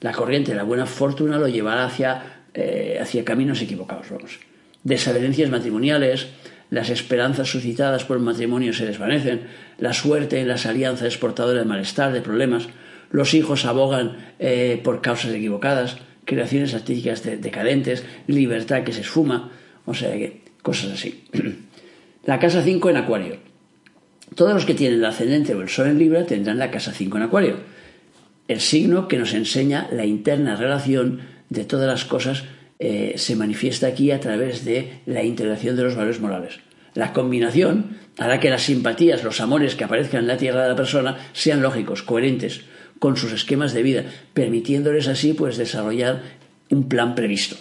la 0.00 0.12
corriente 0.12 0.52
de 0.52 0.56
la 0.56 0.62
buena 0.62 0.86
fortuna 0.86 1.38
lo 1.38 1.48
llevará 1.48 1.84
hacia, 1.84 2.42
eh, 2.54 2.98
hacia 3.00 3.24
caminos 3.24 3.60
equivocados. 3.62 4.10
Vamos. 4.10 4.38
Desavenencias 4.84 5.50
matrimoniales, 5.50 6.28
las 6.70 6.90
esperanzas 6.90 7.48
suscitadas 7.48 8.04
por 8.04 8.16
el 8.16 8.22
matrimonio 8.22 8.72
se 8.72 8.86
desvanecen, 8.86 9.42
la 9.78 9.92
suerte 9.92 10.40
en 10.40 10.48
las 10.48 10.66
alianzas 10.66 11.08
es 11.08 11.18
portadora 11.18 11.60
de 11.60 11.64
malestar, 11.64 12.12
de 12.12 12.20
problemas, 12.20 12.68
los 13.10 13.34
hijos 13.34 13.64
abogan 13.64 14.16
eh, 14.38 14.80
por 14.82 15.00
causas 15.00 15.32
equivocadas, 15.32 15.96
creaciones 16.24 16.74
artísticas 16.74 17.22
decadentes, 17.22 18.04
libertad 18.26 18.84
que 18.84 18.92
se 18.92 19.00
esfuma. 19.00 19.50
O 19.86 19.94
sea 19.94 20.12
que, 20.12 20.42
cosas 20.62 20.92
así. 20.92 21.24
La 22.24 22.38
casa 22.38 22.62
5 22.62 22.90
en 22.90 22.96
Acuario. 22.98 23.36
Todos 24.34 24.52
los 24.52 24.66
que 24.66 24.74
tienen 24.74 24.98
el 24.98 25.04
ascendente 25.06 25.54
o 25.54 25.62
el 25.62 25.70
sol 25.70 25.86
en 25.86 25.98
Libra 25.98 26.26
tendrán 26.26 26.58
la 26.58 26.70
casa 26.70 26.92
5 26.92 27.16
en 27.16 27.22
Acuario. 27.22 27.56
El 28.48 28.60
signo 28.60 29.08
que 29.08 29.18
nos 29.18 29.34
enseña 29.34 29.88
la 29.92 30.06
interna 30.06 30.56
relación 30.56 31.20
de 31.50 31.64
todas 31.64 31.86
las 31.86 32.06
cosas 32.06 32.44
eh, 32.78 33.14
se 33.16 33.36
manifiesta 33.36 33.86
aquí 33.86 34.10
a 34.10 34.20
través 34.20 34.64
de 34.64 35.00
la 35.04 35.22
integración 35.22 35.76
de 35.76 35.82
los 35.82 35.94
valores 35.94 36.20
morales. 36.20 36.60
La 36.94 37.12
combinación 37.12 37.98
hará 38.16 38.40
que 38.40 38.48
las 38.48 38.62
simpatías, 38.62 39.22
los 39.22 39.42
amores 39.42 39.74
que 39.74 39.84
aparezcan 39.84 40.22
en 40.22 40.28
la 40.28 40.38
tierra 40.38 40.62
de 40.62 40.70
la 40.70 40.76
persona 40.76 41.18
sean 41.34 41.60
lógicos, 41.60 42.02
coherentes 42.02 42.62
con 42.98 43.16
sus 43.16 43.32
esquemas 43.32 43.74
de 43.74 43.82
vida, 43.82 44.04
permitiéndoles 44.32 45.08
así 45.08 45.34
pues 45.34 45.58
desarrollar 45.58 46.22
un 46.70 46.88
plan 46.88 47.14
previsto. 47.14 47.56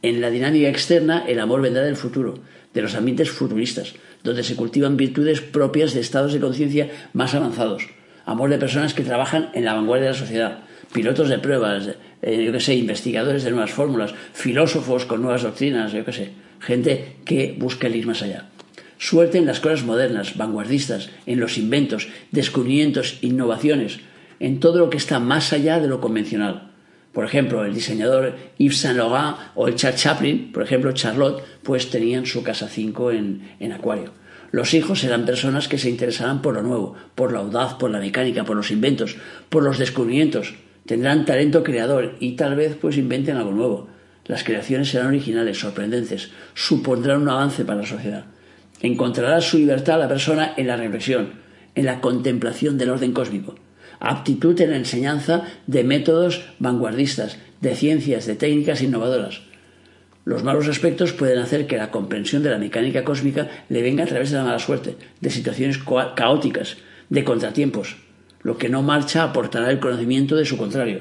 En 0.00 0.20
la 0.20 0.30
dinámica 0.30 0.68
externa, 0.68 1.24
el 1.26 1.40
amor 1.40 1.60
vendrá 1.60 1.82
del 1.82 1.96
futuro, 1.96 2.38
de 2.72 2.82
los 2.82 2.94
ambientes 2.94 3.30
futuristas, 3.30 3.94
donde 4.22 4.44
se 4.44 4.54
cultivan 4.54 4.96
virtudes 4.96 5.40
propias 5.40 5.92
de 5.92 6.00
estados 6.00 6.32
de 6.32 6.40
conciencia 6.40 6.88
más 7.12 7.34
avanzados. 7.34 7.88
Amor 8.28 8.50
de 8.50 8.58
personas 8.58 8.92
que 8.92 9.04
trabajan 9.04 9.48
en 9.54 9.64
la 9.64 9.72
vanguardia 9.72 10.08
de 10.08 10.12
la 10.12 10.18
sociedad, 10.18 10.58
pilotos 10.92 11.30
de 11.30 11.38
pruebas, 11.38 11.88
eh, 12.20 12.44
yo 12.44 12.52
qué 12.52 12.60
sé, 12.60 12.74
investigadores 12.74 13.42
de 13.42 13.50
nuevas 13.50 13.70
fórmulas, 13.70 14.12
filósofos 14.34 15.06
con 15.06 15.22
nuevas 15.22 15.44
doctrinas, 15.44 15.92
yo 15.92 16.04
qué 16.04 16.12
sé, 16.12 16.32
gente 16.60 17.16
que 17.24 17.56
busca 17.58 17.86
el 17.86 17.96
ir 17.96 18.06
más 18.06 18.20
allá. 18.20 18.50
Suerte 18.98 19.38
en 19.38 19.46
las 19.46 19.60
cosas 19.60 19.82
modernas, 19.82 20.36
vanguardistas, 20.36 21.08
en 21.24 21.40
los 21.40 21.56
inventos, 21.56 22.08
descubrimientos, 22.30 23.16
innovaciones, 23.22 24.00
en 24.40 24.60
todo 24.60 24.80
lo 24.80 24.90
que 24.90 24.98
está 24.98 25.20
más 25.20 25.54
allá 25.54 25.80
de 25.80 25.88
lo 25.88 26.02
convencional. 26.02 26.72
Por 27.14 27.24
ejemplo, 27.24 27.64
el 27.64 27.72
diseñador 27.72 28.36
Yves 28.58 28.76
Saint 28.76 28.98
Laurent 28.98 29.38
o 29.54 29.68
el 29.68 29.74
Charles 29.76 30.02
Chaplin, 30.02 30.52
por 30.52 30.64
ejemplo, 30.64 30.92
Charlotte, 30.92 31.42
pues 31.62 31.88
tenían 31.88 32.26
su 32.26 32.42
casa 32.42 32.68
5 32.68 33.10
en, 33.10 33.56
en 33.58 33.72
Acuario. 33.72 34.12
Los 34.50 34.74
hijos 34.74 35.04
eran 35.04 35.26
personas 35.26 35.68
que 35.68 35.78
se 35.78 35.90
interesarán 35.90 36.42
por 36.42 36.54
lo 36.54 36.62
nuevo, 36.62 36.94
por 37.14 37.32
la 37.32 37.40
audaz, 37.40 37.74
por 37.74 37.90
la 37.90 38.00
mecánica, 38.00 38.44
por 38.44 38.56
los 38.56 38.70
inventos, 38.70 39.16
por 39.48 39.62
los 39.62 39.78
descubrimientos. 39.78 40.54
Tendrán 40.86 41.24
talento 41.24 41.62
creador 41.62 42.16
y 42.18 42.32
tal 42.32 42.56
vez 42.56 42.76
pues 42.80 42.96
inventen 42.96 43.36
algo 43.36 43.52
nuevo. 43.52 43.88
Las 44.26 44.44
creaciones 44.44 44.88
serán 44.88 45.08
originales, 45.08 45.58
sorprendentes, 45.58 46.30
supondrán 46.54 47.22
un 47.22 47.28
avance 47.28 47.64
para 47.64 47.80
la 47.80 47.86
sociedad. 47.86 48.24
Encontrará 48.80 49.40
su 49.40 49.58
libertad 49.58 49.98
la 49.98 50.08
persona 50.08 50.54
en 50.56 50.66
la 50.66 50.76
reflexión, 50.76 51.32
en 51.74 51.84
la 51.84 52.00
contemplación 52.00 52.78
del 52.78 52.90
orden 52.90 53.12
cósmico 53.12 53.56
aptitud 54.00 54.60
en 54.60 54.70
la 54.70 54.76
enseñanza 54.76 55.44
de 55.66 55.84
métodos 55.84 56.44
vanguardistas, 56.58 57.38
de 57.60 57.74
ciencias, 57.74 58.26
de 58.26 58.36
técnicas 58.36 58.82
innovadoras. 58.82 59.42
Los 60.28 60.44
malos 60.44 60.68
aspectos 60.68 61.14
pueden 61.14 61.38
hacer 61.38 61.66
que 61.66 61.78
la 61.78 61.90
comprensión 61.90 62.42
de 62.42 62.50
la 62.50 62.58
mecánica 62.58 63.02
cósmica 63.02 63.48
le 63.70 63.80
venga 63.80 64.04
a 64.04 64.06
través 64.06 64.30
de 64.30 64.36
la 64.36 64.44
mala 64.44 64.58
suerte, 64.58 64.94
de 65.22 65.30
situaciones 65.30 65.78
caóticas, 65.78 66.76
de 67.08 67.24
contratiempos. 67.24 67.96
Lo 68.42 68.58
que 68.58 68.68
no 68.68 68.82
marcha 68.82 69.22
aportará 69.22 69.70
el 69.70 69.80
conocimiento 69.80 70.36
de 70.36 70.44
su 70.44 70.58
contrario. 70.58 71.00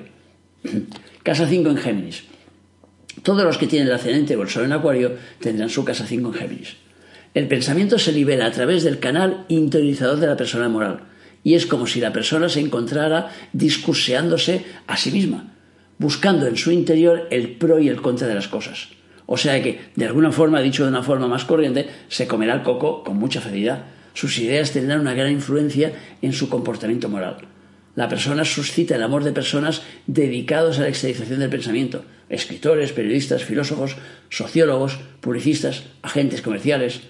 Casa 1.24 1.46
5 1.46 1.70
en 1.72 1.76
Géminis. 1.76 2.24
Todos 3.22 3.44
los 3.44 3.58
que 3.58 3.68
tienen 3.68 3.90
el 3.90 3.96
ascendente 3.96 4.38
o 4.38 4.44
el 4.44 4.48
sol 4.48 4.64
en 4.64 4.72
Acuario 4.72 5.18
tendrán 5.42 5.70
su 5.70 5.84
casa 5.84 6.06
5 6.08 6.30
en 6.30 6.34
Géminis. 6.34 6.78
El 7.34 7.50
pensamiento 7.50 8.00
se 8.00 8.14
libera 8.14 8.46
a 8.46 8.52
través 8.52 8.86
del 8.86 9.00
canal 9.00 9.44
interiorizador 9.50 10.22
de 10.22 10.28
la 10.28 10.38
persona 10.38 10.70
moral 10.70 11.02
y 11.44 11.56
es 11.56 11.66
como 11.66 11.86
si 11.86 12.00
la 12.00 12.14
persona 12.14 12.48
se 12.48 12.62
encontrara 12.62 13.30
discurseándose 13.52 14.64
a 14.88 14.96
sí 14.96 15.12
misma, 15.12 15.54
buscando 15.98 16.48
en 16.48 16.56
su 16.56 16.72
interior 16.72 17.28
el 17.30 17.58
pro 17.58 17.80
y 17.80 17.90
el 17.90 18.02
contra 18.02 18.26
de 18.26 18.36
las 18.36 18.48
cosas. 18.48 18.96
O 19.28 19.38
sea 19.38 19.62
que, 19.62 19.82
de 19.96 20.06
alguna 20.06 20.32
forma, 20.32 20.62
dicho 20.62 20.84
de 20.84 20.90
una 20.90 21.04
forma 21.04 21.28
más 21.28 21.46
corriente, 21.46 21.88
se 22.08 22.28
comerá 22.28 22.56
el 22.56 22.64
coco 22.64 23.04
con 23.04 23.18
mucha 23.18 23.42
facilidad. 23.42 23.84
Sus 24.14 24.40
ideas 24.40 24.72
tendrán 24.72 25.02
una 25.02 25.14
gran 25.14 25.32
influencia 25.32 25.92
en 26.22 26.34
su 26.34 26.50
comportamiento 26.50 27.10
moral. 27.10 27.38
La 27.94 28.08
persona 28.08 28.46
suscita 28.46 28.96
el 28.96 29.04
amor 29.04 29.24
de 29.24 29.34
personas 29.34 29.82
dedicados 30.08 30.80
a 30.80 30.84
la 30.84 30.88
exteriorización 30.88 31.40
del 31.40 31.50
pensamiento, 31.50 32.06
escritores, 32.30 32.94
periodistas, 32.94 33.44
filósofos, 33.44 33.98
sociólogos, 34.30 35.00
publicistas, 35.20 35.84
agentes 36.02 36.42
comerciales. 36.42 37.02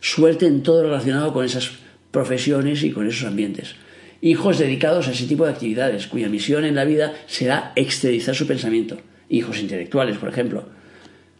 Suerte 0.00 0.46
en 0.46 0.62
todo 0.62 0.84
relacionado 0.84 1.32
con 1.32 1.44
esas 1.44 1.72
profesiones 2.12 2.84
y 2.84 2.92
con 2.92 3.08
esos 3.08 3.26
ambientes. 3.26 3.74
Hijos 4.20 4.58
dedicados 4.58 5.08
a 5.08 5.12
ese 5.12 5.26
tipo 5.26 5.44
de 5.44 5.52
actividades, 5.52 6.06
cuya 6.06 6.28
misión 6.28 6.64
en 6.64 6.76
la 6.76 6.84
vida 6.84 7.14
será 7.26 7.72
exteriorizar 7.74 8.36
su 8.36 8.46
pensamiento. 8.46 8.98
Hijos 9.28 9.58
intelectuales, 9.58 10.16
por 10.16 10.28
ejemplo. 10.28 10.75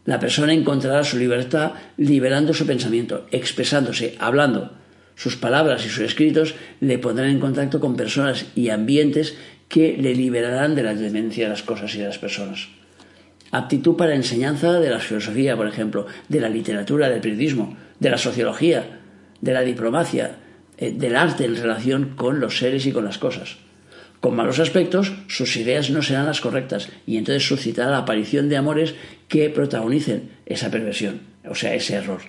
La 0.07 0.21
persona 0.21 0.53
encontrará 0.53 1.05
su 1.05 1.19
libertad 1.19 1.73
liberando 1.97 2.55
su 2.55 2.67
pensamiento, 2.67 3.27
expresándose, 3.33 4.15
hablando. 4.19 4.73
Sus 5.17 5.37
palabras 5.37 5.85
y 5.85 5.89
sus 5.89 6.05
escritos 6.05 6.55
le 6.81 6.99
pondrán 6.99 7.31
en 7.31 7.41
contacto 7.41 7.81
con 7.81 7.97
personas 7.97 8.47
y 8.55 8.71
ambientes 8.71 9.37
que 9.69 9.97
le 9.97 10.15
liberarán 10.15 10.75
de 10.75 10.85
la 10.85 10.95
demencia 10.95 11.45
de 11.45 11.51
las 11.51 11.63
cosas 11.63 11.95
y 11.95 11.99
de 11.99 12.07
las 12.07 12.19
personas. 12.19 12.69
Aptitud 13.51 13.97
para 13.97 14.15
enseñanza 14.15 14.79
de 14.79 14.91
la 14.91 15.01
filosofía, 15.01 15.57
por 15.57 15.67
ejemplo, 15.67 16.07
de 16.29 16.41
la 16.41 16.49
literatura, 16.49 17.09
del 17.09 17.21
periodismo, 17.21 17.77
de 17.99 18.11
la 18.11 18.19
sociología, 18.19 19.01
de 19.41 19.53
la 19.53 19.63
diplomacia, 19.63 20.37
eh, 20.79 20.93
del 20.93 21.17
arte 21.17 21.45
en 21.45 21.57
relación 21.57 22.15
con 22.17 22.39
los 22.39 22.59
seres 22.59 22.87
y 22.87 22.93
con 22.93 23.05
las 23.05 23.19
cosas. 23.19 23.57
Con 24.21 24.35
malos 24.35 24.59
aspectos, 24.59 25.13
sus 25.29 25.57
ideas 25.57 25.91
no 25.91 26.03
serán 26.03 26.27
las 26.27 26.41
correctas 26.41 26.89
y 27.07 27.17
entonces 27.17 27.47
suscitará 27.47 27.91
la 27.91 27.99
aparición 27.99 28.49
de 28.49 28.57
amores 28.57 28.95
que 29.29 29.51
protagonicen 29.51 30.31
esa 30.47 30.71
perversión, 30.71 31.21
o 31.49 31.55
sea, 31.55 31.75
ese 31.75 31.95
error. 31.95 32.21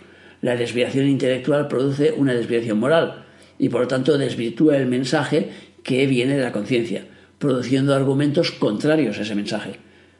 La 0.41 0.55
desviación 0.55 1.07
intelectual 1.07 1.67
produce 1.67 2.11
una 2.11 2.33
desviación 2.33 2.79
moral 2.79 3.25
y 3.59 3.69
por 3.69 3.81
lo 3.81 3.87
tanto 3.87 4.17
desvirtúa 4.17 4.77
el 4.77 4.87
mensaje 4.87 5.49
que 5.83 6.05
viene 6.05 6.37
de 6.37 6.43
la 6.43 6.51
conciencia, 6.51 7.05
produciendo 7.39 7.95
argumentos 7.95 8.51
contrarios 8.51 9.17
a 9.17 9.21
ese 9.21 9.35
mensaje, 9.35 9.77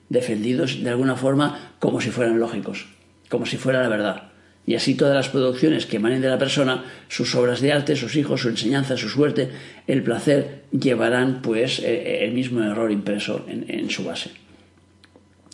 defendidos 0.10 0.84
de 0.84 0.90
alguna 0.90 1.16
forma 1.16 1.74
como 1.80 2.02
si 2.02 2.10
fueran 2.10 2.40
lógicos, 2.40 2.88
como 3.30 3.46
si 3.46 3.58
fuera 3.58 3.82
la 3.82 3.90
verdad 3.90 4.32
y 4.68 4.76
así 4.76 4.96
todas 4.96 5.16
las 5.16 5.30
producciones 5.30 5.86
que 5.86 5.96
emanen 5.96 6.22
de 6.22 6.28
la 6.28 6.38
persona, 6.38 6.84
sus 7.08 7.34
obras 7.36 7.62
de 7.62 7.72
arte, 7.72 7.96
sus 7.96 8.18
hijos, 8.18 8.42
su 8.42 8.50
enseñanza, 8.50 8.98
su 8.98 9.08
suerte, 9.08 9.50
el 9.88 10.04
placer, 10.04 10.64
llevarán 10.72 11.42
pues 11.42 11.80
eh, 11.80 12.26
el 12.26 12.34
mismo 12.34 12.62
error 12.62 12.92
impreso 12.92 13.46
en, 13.48 13.90
su 13.90 14.04
base. 14.04 14.32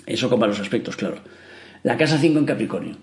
Eso 0.06 0.30
con 0.30 0.40
los 0.40 0.60
aspectos, 0.60 0.96
claro. 0.96 1.18
La 1.84 1.98
casa 1.98 2.18
5 2.18 2.40
en 2.40 2.46
Capricornio. 2.46 2.98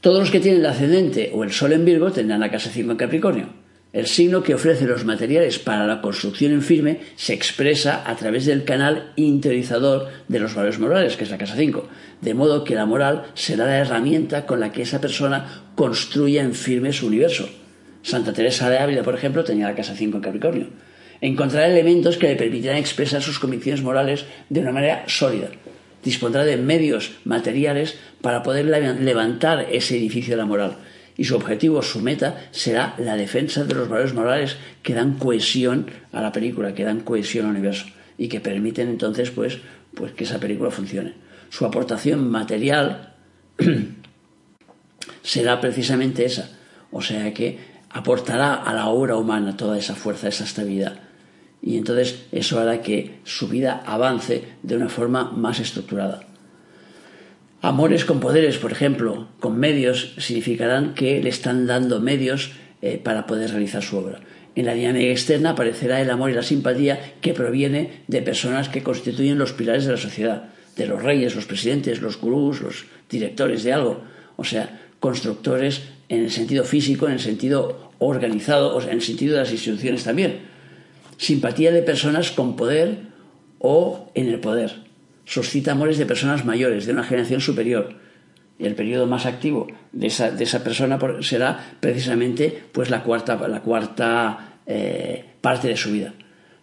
Todos 0.00 0.20
los 0.20 0.30
que 0.30 0.40
tienen 0.40 0.60
el 0.60 0.66
ascendente 0.66 1.30
o 1.34 1.42
el 1.42 1.52
sol 1.52 1.72
en 1.72 1.84
Virgo 1.84 2.12
tendrán 2.12 2.40
la 2.40 2.50
casa 2.50 2.70
5 2.70 2.92
en 2.92 2.96
Capricornio. 2.96 3.48
El 3.92 4.06
signo 4.06 4.42
que 4.42 4.54
ofrece 4.54 4.84
los 4.84 5.06
materiales 5.06 5.58
para 5.58 5.86
la 5.86 6.02
construcción 6.02 6.52
en 6.52 6.60
firme 6.60 7.00
se 7.14 7.32
expresa 7.32 8.02
a 8.04 8.14
través 8.14 8.44
del 8.44 8.64
canal 8.64 9.12
interiorizador 9.16 10.08
de 10.28 10.38
los 10.38 10.54
valores 10.54 10.78
morales, 10.78 11.16
que 11.16 11.24
es 11.24 11.30
la 11.30 11.38
casa 11.38 11.54
5, 11.56 11.88
de 12.20 12.34
modo 12.34 12.62
que 12.62 12.74
la 12.74 12.84
moral 12.84 13.24
será 13.32 13.64
la 13.64 13.78
herramienta 13.78 14.44
con 14.44 14.60
la 14.60 14.70
que 14.70 14.82
esa 14.82 15.00
persona 15.00 15.62
construya 15.74 16.42
en 16.42 16.52
firme 16.54 16.92
su 16.92 17.06
universo. 17.06 17.48
Santa 18.02 18.34
Teresa 18.34 18.68
de 18.68 18.78
Ávila, 18.78 19.02
por 19.02 19.14
ejemplo, 19.14 19.44
tenía 19.44 19.68
la 19.68 19.74
casa 19.74 19.94
5 19.94 20.18
en 20.18 20.22
Capricornio. 20.22 20.66
Encontrará 21.20 21.66
elementos 21.66 22.18
que 22.18 22.28
le 22.28 22.36
permitirán 22.36 22.76
expresar 22.76 23.22
sus 23.22 23.38
convicciones 23.38 23.82
morales 23.82 24.26
de 24.50 24.60
una 24.60 24.72
manera 24.72 25.04
sólida. 25.06 25.48
Dispondrá 26.06 26.44
de 26.44 26.56
medios 26.56 27.18
materiales 27.24 27.98
para 28.20 28.44
poder 28.44 28.64
levantar 28.64 29.66
ese 29.72 29.96
edificio 29.96 30.34
de 30.34 30.36
la 30.38 30.46
moral 30.46 30.78
y 31.16 31.24
su 31.24 31.34
objetivo, 31.34 31.82
su 31.82 32.00
meta, 32.00 32.48
será 32.52 32.94
la 32.98 33.16
defensa 33.16 33.64
de 33.64 33.74
los 33.74 33.88
valores 33.88 34.14
morales 34.14 34.56
que 34.84 34.94
dan 34.94 35.18
cohesión 35.18 35.86
a 36.12 36.20
la 36.20 36.30
película, 36.30 36.74
que 36.74 36.84
dan 36.84 37.00
cohesión 37.00 37.46
al 37.46 37.52
universo 37.52 37.86
y 38.18 38.28
que 38.28 38.40
permiten 38.40 38.88
entonces 38.88 39.32
pues, 39.32 39.58
pues 39.94 40.12
que 40.12 40.22
esa 40.22 40.38
película 40.38 40.70
funcione. 40.70 41.14
Su 41.50 41.64
aportación 41.64 42.30
material 42.30 43.14
será 45.22 45.60
precisamente 45.60 46.24
esa, 46.24 46.50
o 46.92 47.02
sea 47.02 47.34
que 47.34 47.58
aportará 47.90 48.54
a 48.54 48.74
la 48.74 48.86
obra 48.88 49.16
humana 49.16 49.56
toda 49.56 49.76
esa 49.76 49.96
fuerza, 49.96 50.28
esa 50.28 50.44
estabilidad. 50.44 51.00
Y 51.66 51.76
entonces 51.76 52.22
eso 52.30 52.60
hará 52.60 52.80
que 52.80 53.18
su 53.24 53.48
vida 53.48 53.82
avance 53.84 54.44
de 54.62 54.76
una 54.76 54.88
forma 54.88 55.32
más 55.32 55.58
estructurada. 55.58 56.20
Amores 57.60 58.04
con 58.04 58.20
poderes, 58.20 58.58
por 58.58 58.70
ejemplo, 58.70 59.26
con 59.40 59.58
medios, 59.58 60.14
significarán 60.18 60.94
que 60.94 61.20
le 61.20 61.28
están 61.28 61.66
dando 61.66 62.00
medios 62.00 62.52
eh, 62.82 63.00
para 63.02 63.26
poder 63.26 63.50
realizar 63.50 63.82
su 63.82 63.96
obra. 63.96 64.20
En 64.54 64.64
la 64.64 64.74
dinámica 64.74 65.10
externa 65.10 65.50
aparecerá 65.50 66.00
el 66.00 66.08
amor 66.08 66.30
y 66.30 66.34
la 66.34 66.44
simpatía 66.44 67.14
que 67.20 67.34
proviene 67.34 68.04
de 68.06 68.22
personas 68.22 68.68
que 68.68 68.84
constituyen 68.84 69.36
los 69.36 69.52
pilares 69.52 69.86
de 69.86 69.92
la 69.92 69.98
sociedad, 69.98 70.50
de 70.76 70.86
los 70.86 71.02
reyes, 71.02 71.34
los 71.34 71.46
presidentes, 71.46 72.00
los 72.00 72.20
gurús, 72.20 72.60
los 72.60 72.84
directores 73.10 73.64
de 73.64 73.72
algo, 73.72 74.02
o 74.36 74.44
sea, 74.44 74.82
constructores 75.00 75.82
en 76.08 76.22
el 76.22 76.30
sentido 76.30 76.62
físico, 76.62 77.06
en 77.06 77.14
el 77.14 77.20
sentido 77.20 77.90
organizado, 77.98 78.76
o 78.76 78.80
sea, 78.80 78.92
en 78.92 78.98
el 78.98 79.04
sentido 79.04 79.34
de 79.34 79.40
las 79.40 79.50
instituciones 79.50 80.04
también. 80.04 80.54
Simpatía 81.16 81.72
de 81.72 81.82
personas 81.82 82.30
con 82.30 82.56
poder 82.56 82.98
o 83.58 84.10
en 84.14 84.28
el 84.28 84.40
poder 84.40 84.86
suscita 85.26 85.72
amores 85.72 85.98
de 85.98 86.06
personas 86.06 86.44
mayores, 86.46 86.86
de 86.86 86.92
una 86.92 87.04
generación 87.04 87.40
superior, 87.40 87.94
el 88.58 88.74
periodo 88.74 89.06
más 89.06 89.26
activo 89.26 89.66
de 89.92 90.06
esa, 90.06 90.30
de 90.30 90.44
esa 90.44 90.64
persona 90.64 90.98
será 91.20 91.76
precisamente 91.80 92.62
pues, 92.72 92.88
la 92.88 93.02
cuarta, 93.02 93.36
la 93.48 93.60
cuarta 93.60 94.60
eh, 94.66 95.24
parte 95.42 95.68
de 95.68 95.76
su 95.76 95.92
vida. 95.92 96.14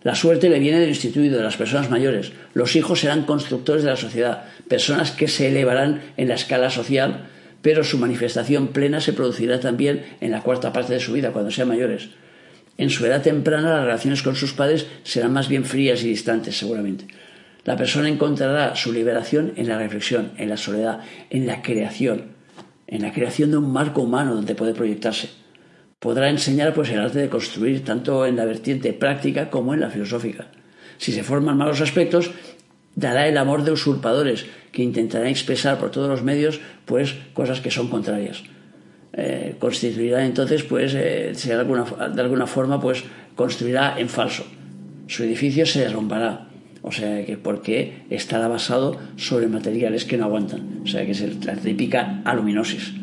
La 0.01 0.15
suerte 0.15 0.49
le 0.49 0.59
viene 0.59 0.79
del 0.79 0.89
instituido, 0.89 1.37
de 1.37 1.43
las 1.43 1.55
personas 1.55 1.89
mayores. 1.89 2.33
Los 2.53 2.75
hijos 2.75 3.01
serán 3.01 3.23
constructores 3.23 3.83
de 3.83 3.89
la 3.91 3.95
sociedad, 3.95 4.45
personas 4.67 5.11
que 5.11 5.27
se 5.27 5.49
elevarán 5.49 6.01
en 6.17 6.29
la 6.29 6.33
escala 6.33 6.69
social, 6.69 7.27
pero 7.61 7.83
su 7.83 7.97
manifestación 7.97 8.69
plena 8.69 8.99
se 8.99 9.13
producirá 9.13 9.59
también 9.59 10.03
en 10.19 10.31
la 10.31 10.41
cuarta 10.41 10.73
parte 10.73 10.93
de 10.93 10.99
su 10.99 11.13
vida, 11.13 11.31
cuando 11.31 11.51
sean 11.51 11.69
mayores. 11.69 12.09
En 12.77 12.89
su 12.89 13.05
edad 13.05 13.21
temprana 13.21 13.75
las 13.75 13.85
relaciones 13.85 14.23
con 14.23 14.35
sus 14.35 14.53
padres 14.53 14.87
serán 15.03 15.33
más 15.33 15.47
bien 15.47 15.65
frías 15.65 16.03
y 16.03 16.09
distantes, 16.09 16.57
seguramente. 16.57 17.07
La 17.65 17.77
persona 17.77 18.09
encontrará 18.09 18.75
su 18.75 18.91
liberación 18.91 19.53
en 19.55 19.69
la 19.69 19.77
reflexión, 19.77 20.31
en 20.37 20.49
la 20.49 20.57
soledad, 20.57 21.01
en 21.29 21.47
la 21.47 21.61
creación, 21.61 22.33
en 22.87 23.01
la 23.03 23.13
creación 23.13 23.51
de 23.51 23.57
un 23.57 23.71
marco 23.71 24.01
humano 24.01 24.35
donde 24.35 24.55
puede 24.55 24.73
proyectarse 24.73 25.43
podrá 26.03 26.29
enseñar 26.29 26.73
pues 26.73 26.89
el 26.89 26.99
arte 26.99 27.19
de 27.19 27.29
construir 27.29 27.85
tanto 27.85 28.25
en 28.25 28.35
la 28.35 28.43
vertiente 28.43 28.91
práctica 28.91 29.49
como 29.49 29.73
en 29.73 29.79
la 29.79 29.89
filosófica. 29.89 30.47
Si 30.97 31.13
se 31.13 31.23
forman 31.23 31.57
malos 31.57 31.79
aspectos, 31.79 32.31
dará 32.93 33.25
el 33.29 33.37
amor 33.37 33.63
de 33.63 33.71
usurpadores 33.71 34.45
que 34.73 34.83
intentarán 34.83 35.29
expresar 35.29 35.79
por 35.79 35.91
todos 35.91 36.09
los 36.09 36.21
medios 36.21 36.59
pues 36.83 37.15
cosas 37.33 37.61
que 37.61 37.71
son 37.71 37.87
contrarias. 37.87 38.43
Eh, 39.15 39.55
constituirá 39.59 40.25
entonces 40.25 40.63
pues 40.63 40.95
eh, 40.95 41.33
de, 41.35 41.53
alguna, 41.53 42.47
forma 42.47 42.81
pues 42.81 43.03
construirá 43.35 43.99
en 43.99 44.09
falso. 44.09 44.45
Su 45.07 45.23
edificio 45.23 45.65
se 45.65 45.81
derrumbará. 45.81 46.47
O 46.81 46.91
sea 46.91 47.25
que 47.25 47.37
porque 47.37 48.03
estará 48.09 48.47
basado 48.47 48.97
sobre 49.15 49.47
materiales 49.47 50.03
que 50.05 50.17
no 50.17 50.25
aguantan. 50.25 50.81
O 50.83 50.87
sea 50.87 51.05
que 51.05 51.11
es 51.11 51.45
la 51.45 51.55
típica 51.55 52.21
aluminosis 52.25 52.93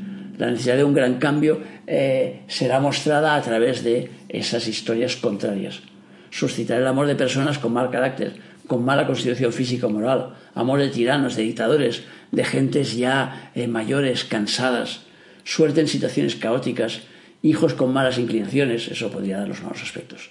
la 0.41 0.51
necesidad 0.51 0.77
de 0.77 0.85
un 0.85 0.95
gran 0.95 1.19
cambio 1.19 1.61
eh, 1.87 2.41
será 2.49 2.81
mostrada 2.81 3.35
a 3.35 3.43
través 3.43 3.85
de 3.85 4.11
esas 4.31 4.67
historias 4.69 5.17
contrarias. 5.17 5.83
Suscitará 6.31 6.81
el 6.81 6.87
amor 6.87 7.07
de 7.07 7.15
personas 7.15 7.59
con 7.59 7.75
mal 7.75 7.91
carácter, 7.91 8.37
con 8.67 8.83
mala 8.83 9.07
constitución 9.07 9.53
física 9.53 9.87
o 9.87 9.91
moral, 9.91 10.33
amor 10.55 10.81
de 10.81 10.89
tiranos, 10.89 11.37
de 11.37 11.43
dictadores, 11.43 12.05
de 12.33 12.45
gentes 12.45 12.97
ya 12.97 13.53
mayores, 13.69 14.25
cansadas, 14.25 15.05
suerte 15.45 15.81
en 15.81 15.89
situaciones 15.89 16.37
caóticas, 16.37 17.01
hijos 17.43 17.75
con 17.75 17.93
malas 17.93 18.19
inclinaciones, 18.19 18.89
eso 18.89 19.11
podría 19.11 19.39
dar 19.39 19.49
los 19.49 19.63
malos 19.63 19.83
aspectos. 19.83 20.31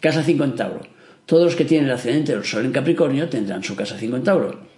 Casa 0.00 0.22
5 0.22 0.44
en 0.44 0.54
Tauro. 0.54 0.80
Todos 1.26 1.44
los 1.44 1.56
que 1.56 1.64
tienen 1.64 1.86
el 1.88 1.94
ascendente 1.94 2.32
del 2.32 2.44
Sol 2.44 2.64
en 2.64 2.72
Capricornio 2.72 3.28
tendrán 3.28 3.62
su 3.62 3.76
casa 3.76 3.96
5 3.98 4.16
en 4.16 4.24
Tauro 4.24 4.68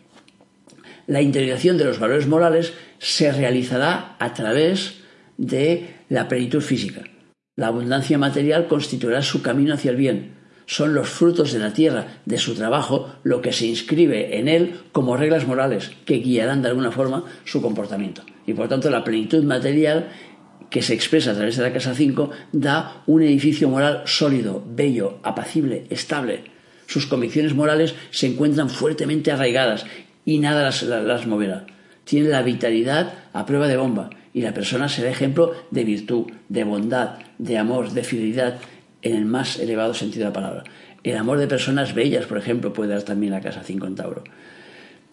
la 1.11 1.21
interiorización 1.21 1.77
de 1.77 1.87
los 1.87 1.99
valores 1.99 2.29
morales 2.29 2.73
se 3.01 3.33
realizará 3.33 4.14
a 4.21 4.33
través 4.33 5.01
de 5.38 5.97
la 6.09 6.29
plenitud 6.29 6.61
física. 6.61 7.03
La 7.57 7.66
abundancia 7.66 8.16
material 8.16 8.69
constituirá 8.69 9.21
su 9.21 9.43
camino 9.43 9.75
hacia 9.75 9.90
el 9.90 9.97
bien. 9.97 10.37
Son 10.70 10.94
los 10.94 11.09
frutos 11.09 11.52
de 11.52 11.59
la 11.59 11.72
tierra, 11.72 12.20
de 12.26 12.38
su 12.38 12.54
trabajo, 12.54 13.12
lo 13.24 13.42
que 13.42 13.52
se 13.52 13.66
inscribe 13.66 14.38
en 14.38 14.46
él 14.46 14.83
como 14.92 15.16
reglas 15.16 15.44
morales 15.44 15.90
que 16.04 16.18
guiarán 16.18 16.62
de 16.62 16.68
alguna 16.68 16.92
forma 16.92 17.24
su 17.44 17.61
comportamiento. 17.61 18.22
Y 18.46 18.54
por 18.54 18.68
tanto 18.68 18.88
la 18.88 19.02
plenitud 19.02 19.42
material 19.42 20.11
que 20.70 20.83
se 20.83 20.94
expresa 20.94 21.33
a 21.33 21.35
través 21.35 21.56
de 21.56 21.64
la 21.64 21.72
casa 21.72 21.92
5 21.92 22.30
da 22.52 23.02
un 23.09 23.20
edificio 23.22 23.68
moral 23.68 24.04
sólido, 24.06 24.62
bello, 24.64 25.18
apacible, 25.24 25.87
estable. 25.90 26.44
Sus 26.87 27.06
convicciones 27.06 27.52
morales 27.52 27.96
se 28.12 28.28
encuentran 28.28 28.70
fuertemente 28.70 29.33
arraigadas 29.33 29.87
y 30.24 30.38
nada 30.38 30.70
las, 30.70 31.26
moverá. 31.26 31.66
Tiene 32.04 32.28
la 32.28 32.42
vitalidad 32.42 33.14
a 33.33 33.44
prueba 33.44 33.66
de 33.66 33.76
bomba 33.76 34.11
y 34.33 34.42
la 34.42 34.54
persona 34.54 34.88
será 34.88 35.11
ejemplo 35.11 35.52
de 35.72 35.83
virtud, 35.83 36.26
de 36.48 36.62
bondad, 36.62 37.18
de 37.38 37.59
amor, 37.59 37.90
de 37.90 38.04
fidelidad 38.04 38.61
en 39.03 39.17
el 39.17 39.25
más 39.25 39.59
elevado 39.59 39.95
sentido 39.95 40.25
de 40.25 40.31
la 40.31 40.35
palabra. 40.35 40.65
El 41.03 41.17
amor 41.17 41.39
de 41.39 41.47
personas 41.47 41.95
bellas, 41.95 42.27
por 42.27 42.39
ejemplo, 42.39 42.73
puede 42.73 42.93
dar 42.93 43.03
también 43.03 43.33
la 43.33 43.41
casa 43.41 43.63
5 43.63 43.87
en 43.87 43.95
Tauro. 43.95 44.25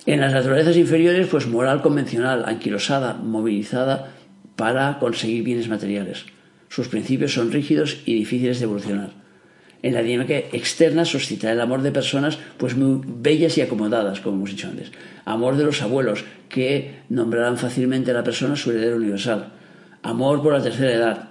En 0.06 0.20
las 0.20 0.34
naturalezas 0.34 0.78
inferiores, 0.78 1.28
pues 1.28 1.48
moral 1.48 1.82
convencional, 1.82 2.44
anquilosada, 2.46 3.14
movilizada 3.14 4.14
para 4.56 5.00
conseguir 5.00 5.44
bienes 5.44 5.70
materiales. 5.70 6.26
Sus 6.70 6.88
principios 6.88 7.34
son 7.34 7.52
rígidos 7.52 8.02
y 8.06 8.14
difíciles 8.14 8.60
de 8.60 8.66
evolucionar 8.66 9.28
en 9.84 9.94
la 9.94 10.02
dinámica 10.02 10.38
externa 10.38 11.06
suscitará 11.06 11.54
el 11.54 11.62
amor 11.62 11.82
de 11.82 11.92
personas 11.92 12.40
pues 12.58 12.76
muy 12.76 13.02
bellas 13.06 13.58
y 13.58 13.62
acomodadas, 13.62 14.20
como 14.20 14.38
hemos 14.38 14.50
dicho 14.50 14.68
antes. 14.68 14.92
Amor 15.26 15.56
de 15.56 15.64
los 15.64 15.82
abuelos, 15.82 16.26
que 16.50 17.02
nombrarán 17.10 17.58
fácilmente 17.58 18.12
a 18.12 18.16
la 18.16 18.24
persona 18.24 18.56
su 18.56 18.72
heredero 18.72 18.98
universal. 18.98 19.54
Amor 20.02 20.42
por 20.42 20.54
la 20.54 20.64
tercera 20.64 20.94
edad, 20.94 21.30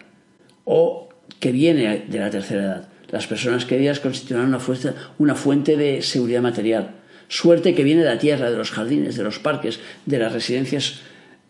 o 0.64 1.05
que 1.40 1.52
viene 1.52 2.04
de 2.08 2.18
la 2.18 2.30
tercera 2.30 2.62
edad. 2.62 2.88
Las 3.10 3.26
personas 3.26 3.64
queridas 3.64 4.00
constituirán 4.00 4.48
una 4.48 4.58
fuente, 4.58 4.92
una 5.18 5.34
fuente 5.34 5.76
de 5.76 6.02
seguridad 6.02 6.42
material. 6.42 6.96
Suerte 7.28 7.74
que 7.74 7.84
viene 7.84 8.02
de 8.02 8.08
la 8.08 8.18
tierra, 8.18 8.50
de 8.50 8.56
los 8.56 8.70
jardines, 8.70 9.16
de 9.16 9.24
los 9.24 9.38
parques, 9.38 9.80
de 10.06 10.18
las 10.18 10.32
residencias 10.32 11.00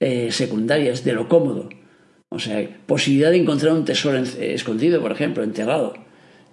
eh, 0.00 0.28
secundarias, 0.30 1.04
de 1.04 1.12
lo 1.12 1.28
cómodo. 1.28 1.68
O 2.28 2.38
sea, 2.38 2.66
posibilidad 2.86 3.30
de 3.30 3.38
encontrar 3.38 3.72
un 3.72 3.84
tesoro 3.84 4.18
escondido, 4.18 5.00
por 5.00 5.12
ejemplo, 5.12 5.42
enterrado 5.42 6.06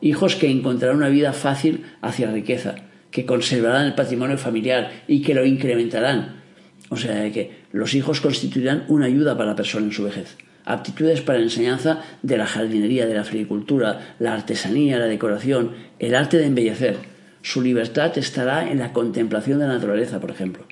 hijos 0.03 0.35
que 0.35 0.51
encontrarán 0.51 0.97
una 0.97 1.07
vida 1.07 1.31
fácil 1.31 1.85
hacia 2.01 2.29
riqueza, 2.29 2.75
que 3.09 3.25
conservarán 3.25 3.85
el 3.85 3.95
patrimonio 3.95 4.37
familiar 4.37 4.91
y 5.07 5.21
que 5.21 5.33
lo 5.33 5.45
incrementarán. 5.45 6.41
O 6.89 6.97
sea 6.97 7.31
que 7.31 7.63
los 7.71 7.95
hijos 7.95 8.19
constituirán 8.19 8.83
una 8.89 9.05
ayuda 9.05 9.37
para 9.37 9.51
la 9.51 9.55
persona 9.55 9.85
en 9.85 9.93
su 9.93 10.03
vejez. 10.03 10.35
Aptitudes 10.65 11.21
para 11.21 11.39
la 11.39 11.45
enseñanza 11.45 12.01
de 12.21 12.37
la 12.37 12.45
jardinería, 12.45 13.05
de 13.05 13.15
la 13.15 13.21
agricultura, 13.21 14.15
la 14.19 14.33
artesanía, 14.33 14.99
la 14.99 15.05
decoración, 15.05 15.71
el 15.99 16.15
arte 16.15 16.37
de 16.37 16.45
embellecer. 16.45 16.97
Su 17.41 17.61
libertad 17.61 18.17
estará 18.17 18.69
en 18.71 18.79
la 18.79 18.93
contemplación 18.93 19.59
de 19.59 19.67
la 19.67 19.73
naturaleza, 19.73 20.19
por 20.19 20.31
ejemplo. 20.31 20.65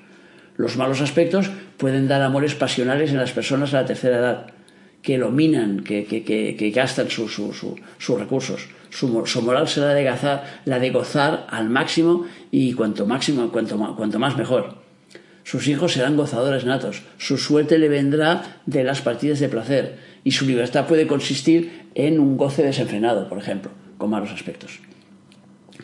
Los 0.57 0.77
malos 0.77 1.01
aspectos 1.01 1.51
pueden 1.77 2.07
dar 2.07 2.21
amores 2.21 2.55
pasionales 2.55 3.11
en 3.11 3.17
las 3.17 3.31
personas 3.31 3.73
a 3.73 3.81
la 3.81 3.87
tercera 3.87 4.17
edad, 4.17 4.47
que 5.01 5.17
dominan, 5.17 5.83
que, 5.83 6.71
gastan 6.73 7.09
sus 7.09 8.19
recursos 8.19 8.67
su, 8.91 9.41
moral 9.41 9.67
será 9.67 9.93
de 9.93 10.09
gozar, 10.09 10.43
la 10.65 10.79
de 10.79 10.89
gozar 10.91 11.47
al 11.49 11.69
máximo 11.69 12.25
y 12.51 12.73
cuanto 12.73 13.05
máximo, 13.07 13.49
cuanto, 13.51 13.77
cuanto 13.95 14.19
más 14.19 14.37
mejor. 14.37 14.80
Sus 15.43 15.67
hijos 15.67 15.93
serán 15.93 16.17
gozadores 16.17 16.65
natos, 16.65 17.01
su 17.17 17.37
suerte 17.37 17.77
le 17.77 17.89
vendrá 17.89 18.61
de 18.65 18.83
las 18.83 19.01
partidas 19.01 19.39
de 19.39 19.49
placer 19.49 19.97
y 20.23 20.31
su 20.31 20.45
libertad 20.45 20.87
puede 20.87 21.07
consistir 21.07 21.87
en 21.95 22.19
un 22.19 22.37
goce 22.37 22.63
desenfrenado, 22.63 23.27
por 23.27 23.37
ejemplo, 23.37 23.71
con 23.97 24.09
malos 24.09 24.31
aspectos. 24.31 24.79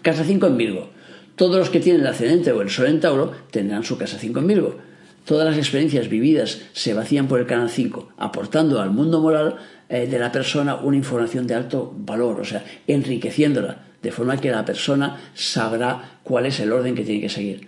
Casa 0.02 0.24
5 0.24 0.48
en 0.48 0.58
Virgo. 0.58 0.90
Todos 1.36 1.58
los 1.58 1.70
que 1.70 1.80
tienen 1.80 2.02
el 2.02 2.08
ascendente 2.08 2.52
o 2.52 2.62
el 2.62 2.70
sol 2.70 2.88
en 2.88 3.00
Tauro 3.00 3.32
tendrán 3.52 3.84
su 3.84 3.98
casa 3.98 4.18
5 4.18 4.40
en 4.40 4.48
Virgo. 4.48 4.78
Todas 5.26 5.46
las 5.46 5.58
experiencias 5.58 6.08
vividas 6.08 6.62
se 6.74 6.94
vacían 6.94 7.28
por 7.28 7.40
el 7.40 7.46
canal 7.46 7.70
5, 7.70 8.14
aportando 8.18 8.80
al 8.80 8.92
mundo 8.92 9.20
moral 9.20 9.58
eh, 9.90 10.08
de 10.08 10.20
la 10.20 10.32
persona 10.32 10.76
una 10.76 10.98
información 10.98 11.46
de 11.46 11.56
alto 11.56 11.94
valor, 11.98 12.40
o 12.40 12.46
sea, 12.46 12.64
enriqueciéndola, 12.88 13.86
de 14.02 14.12
forma 14.12 14.38
que 14.38 14.52
la 14.52 14.64
persona 14.64 15.18
sabrá 15.34 16.20
cuál 16.24 16.46
es 16.46 16.60
el 16.60 16.72
orden 16.72 16.96
que 16.96 17.04
tiene 17.04 17.22
que 17.22 17.30
seguir. 17.30 17.68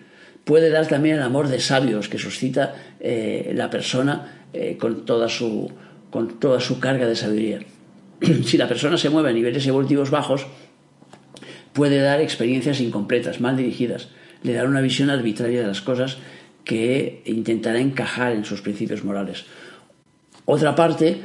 Puede 0.49 0.71
dar 0.71 0.88
también 0.88 1.17
el 1.17 1.21
amor 1.21 1.47
de 1.47 1.59
sabios 1.59 2.09
que 2.09 2.17
suscita 2.17 2.73
eh, 2.99 3.51
la 3.53 3.69
persona 3.69 4.47
eh, 4.51 4.77
con, 4.79 5.05
toda 5.05 5.29
su, 5.29 5.71
con 6.09 6.39
toda 6.39 6.59
su 6.59 6.79
carga 6.79 7.05
de 7.05 7.15
sabiduría. 7.15 7.59
si 8.45 8.57
la 8.57 8.67
persona 8.67 8.97
se 8.97 9.12
mueve 9.12 9.29
a 9.29 9.31
niveles 9.31 9.67
evolutivos 9.67 10.09
bajos, 10.09 10.47
puede 11.71 11.99
dar 11.99 12.19
experiencias 12.19 12.81
incompletas, 12.81 13.39
mal 13.39 13.57
dirigidas, 13.57 14.09
le 14.41 14.53
dará 14.53 14.67
una 14.67 14.81
visión 14.81 15.12
arbitraria 15.12 15.62
de 15.62 15.67
las 15.67 15.81
cosas 15.81 16.17
que 16.63 17.21
intentará 17.25 17.79
encajar 17.79 18.31
en 18.31 18.43
sus 18.43 18.62
principios 18.62 19.03
morales. 19.03 19.45
Otra 20.45 20.73
parte 20.73 21.21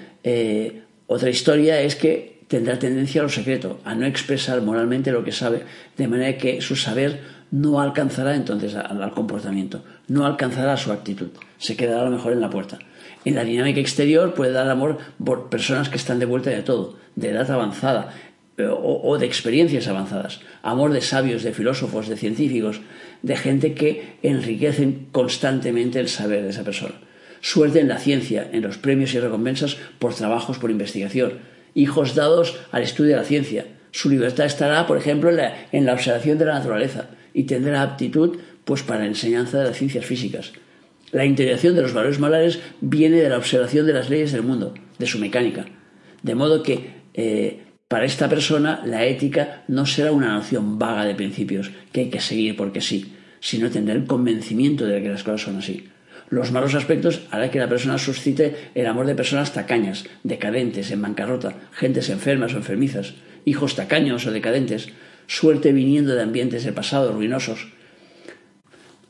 otra 1.06 1.30
historia 1.30 1.80
es 1.80 1.96
que 1.96 2.40
tendrá 2.46 2.78
tendencia 2.78 3.22
a 3.22 3.24
lo 3.24 3.30
secreto, 3.30 3.80
a 3.84 3.94
no 3.94 4.04
expresar 4.04 4.60
moralmente 4.60 5.12
lo 5.12 5.24
que 5.24 5.32
sabe, 5.32 5.62
de 5.96 6.08
manera 6.08 6.37
que 6.37 6.60
su 6.60 6.76
saber 6.76 7.20
no 7.50 7.80
alcanzará 7.80 8.35
entonces 8.35 8.74
al 8.74 9.11
comportamiento, 9.12 9.85
no 10.09 10.26
alcanzará 10.26 10.76
su 10.76 10.92
actitud, 10.92 11.28
se 11.59 11.76
quedará 11.76 12.02
a 12.02 12.04
lo 12.04 12.11
mejor 12.11 12.33
en 12.33 12.40
la 12.40 12.50
puerta. 12.50 12.78
En 13.24 13.35
la 13.35 13.44
dinámica 13.44 13.80
exterior 13.80 14.35
puede 14.35 14.52
dar 14.52 14.68
amor 14.68 14.98
por 15.22 15.48
personas 15.48 15.88
que 15.88 15.96
están 15.96 16.18
de 16.18 16.26
vuelta 16.26 16.50
de 16.50 16.62
todo, 16.62 16.96
de 17.16 17.30
edad 17.30 17.50
avanzada 17.50 18.12
eh, 18.59 18.66
o, 18.66 19.00
o 19.02 19.18
de 19.18 19.26
experiencias 19.26 19.88
avanzadas, 19.88 20.40
amor 20.62 20.92
de 20.92 21.00
sabios, 21.00 21.42
de 21.42 21.54
filósofos, 21.54 22.09
de 22.09 22.16
científicos, 22.16 22.80
de 23.22 23.37
gente 23.37 23.74
que 23.74 24.18
enriquecen 24.22 25.09
constantemente 25.12 26.00
el 26.00 26.09
saber 26.09 26.42
de 26.42 26.50
esa 26.50 26.64
persona 26.64 26.94
suerte 27.44 27.78
en 27.78 27.88
la 27.88 27.98
ciencia, 27.98 28.48
en 28.52 28.62
los 28.62 28.78
premios 28.78 29.12
y 29.12 29.20
recompensas 29.20 29.76
por 29.98 30.14
trabajos 30.14 30.59
por 30.59 30.70
investigación, 30.70 31.40
hijos 31.74 32.14
dados 32.14 32.59
al 32.72 32.83
estudio 32.83 33.11
de 33.11 33.16
la 33.18 33.24
ciencia. 33.24 33.66
Su 33.90 34.09
libertad 34.09 34.46
estará, 34.46 34.87
por 34.87 34.96
ejemplo, 34.96 35.28
en 35.30 35.85
la, 35.85 35.92
observación 35.92 36.38
de 36.38 36.46
la 36.46 36.54
naturaleza 36.54 37.11
y 37.35 37.44
tendrá 37.44 37.83
aptitud 37.83 38.38
pues, 38.64 38.83
para 38.83 39.01
la 39.01 39.07
enseñanza 39.07 39.59
de 39.59 39.64
las 39.64 39.77
ciencias 39.77 40.07
físicas. 40.07 40.53
La 41.12 41.27
integración 41.27 41.75
de 41.75 41.83
los 41.83 41.92
valores 41.92 42.18
morales 42.18 42.61
viene 42.81 43.16
de 43.16 43.29
la 43.29 43.37
observación 43.38 43.87
de 43.87 43.92
las 43.92 44.09
leyes 44.09 44.33
del 44.33 44.42
mundo, 44.42 44.73
de 44.99 45.07
su 45.07 45.18
mecánica. 45.18 45.66
De 46.23 46.35
modo 46.35 46.62
que 46.62 46.94
eh, 47.12 47.61
para 47.88 48.07
esta 48.07 48.29
persona 48.29 48.83
la 48.85 49.05
ética 49.05 49.64
no 49.68 49.85
será 49.85 50.11
una 50.11 50.33
noción 50.33 50.79
vaga 50.79 51.05
de 51.05 51.14
principios 51.14 51.70
que 51.92 52.01
hay 52.01 52.11
que 52.11 52.20
seguir 52.20 52.57
porque 52.57 52.81
sí, 52.81 53.14
sino 53.40 53.70
tener 53.70 53.97
el 53.97 54.07
convencimiento 54.07 54.87
de 54.87 55.03
que 55.03 55.11
las 55.11 55.23
cosas 55.23 55.42
son 55.42 55.59
así. 55.59 55.88
Los 56.31 56.51
malos 56.51 56.75
aspectos 56.75 57.20
harán 57.31 57.51
que 57.51 57.59
la 57.59 57.68
persona 57.68 57.99
suscite 57.99 58.70
el 58.75 58.87
amor 58.87 59.07
de 59.07 59.14
personas 59.14 59.53
tacañas, 59.53 60.07
decadentes, 60.23 60.90
en 60.90 61.03
bancarrota, 61.03 61.55
gentes 61.73 62.09
enfermas 62.09 62.55
o 62.55 62.57
enfermizas, 62.57 63.14
hijos 63.44 63.77
tacaños 63.77 64.27
o 64.27 64.33
decadentes, 64.33 64.88
suerte 65.26 65.72
viniendo 65.72 66.14
de 66.14 66.22
ambientes 66.22 66.64
del 66.64 66.74
pasado 66.74 67.12
ruinosos. 67.12 67.68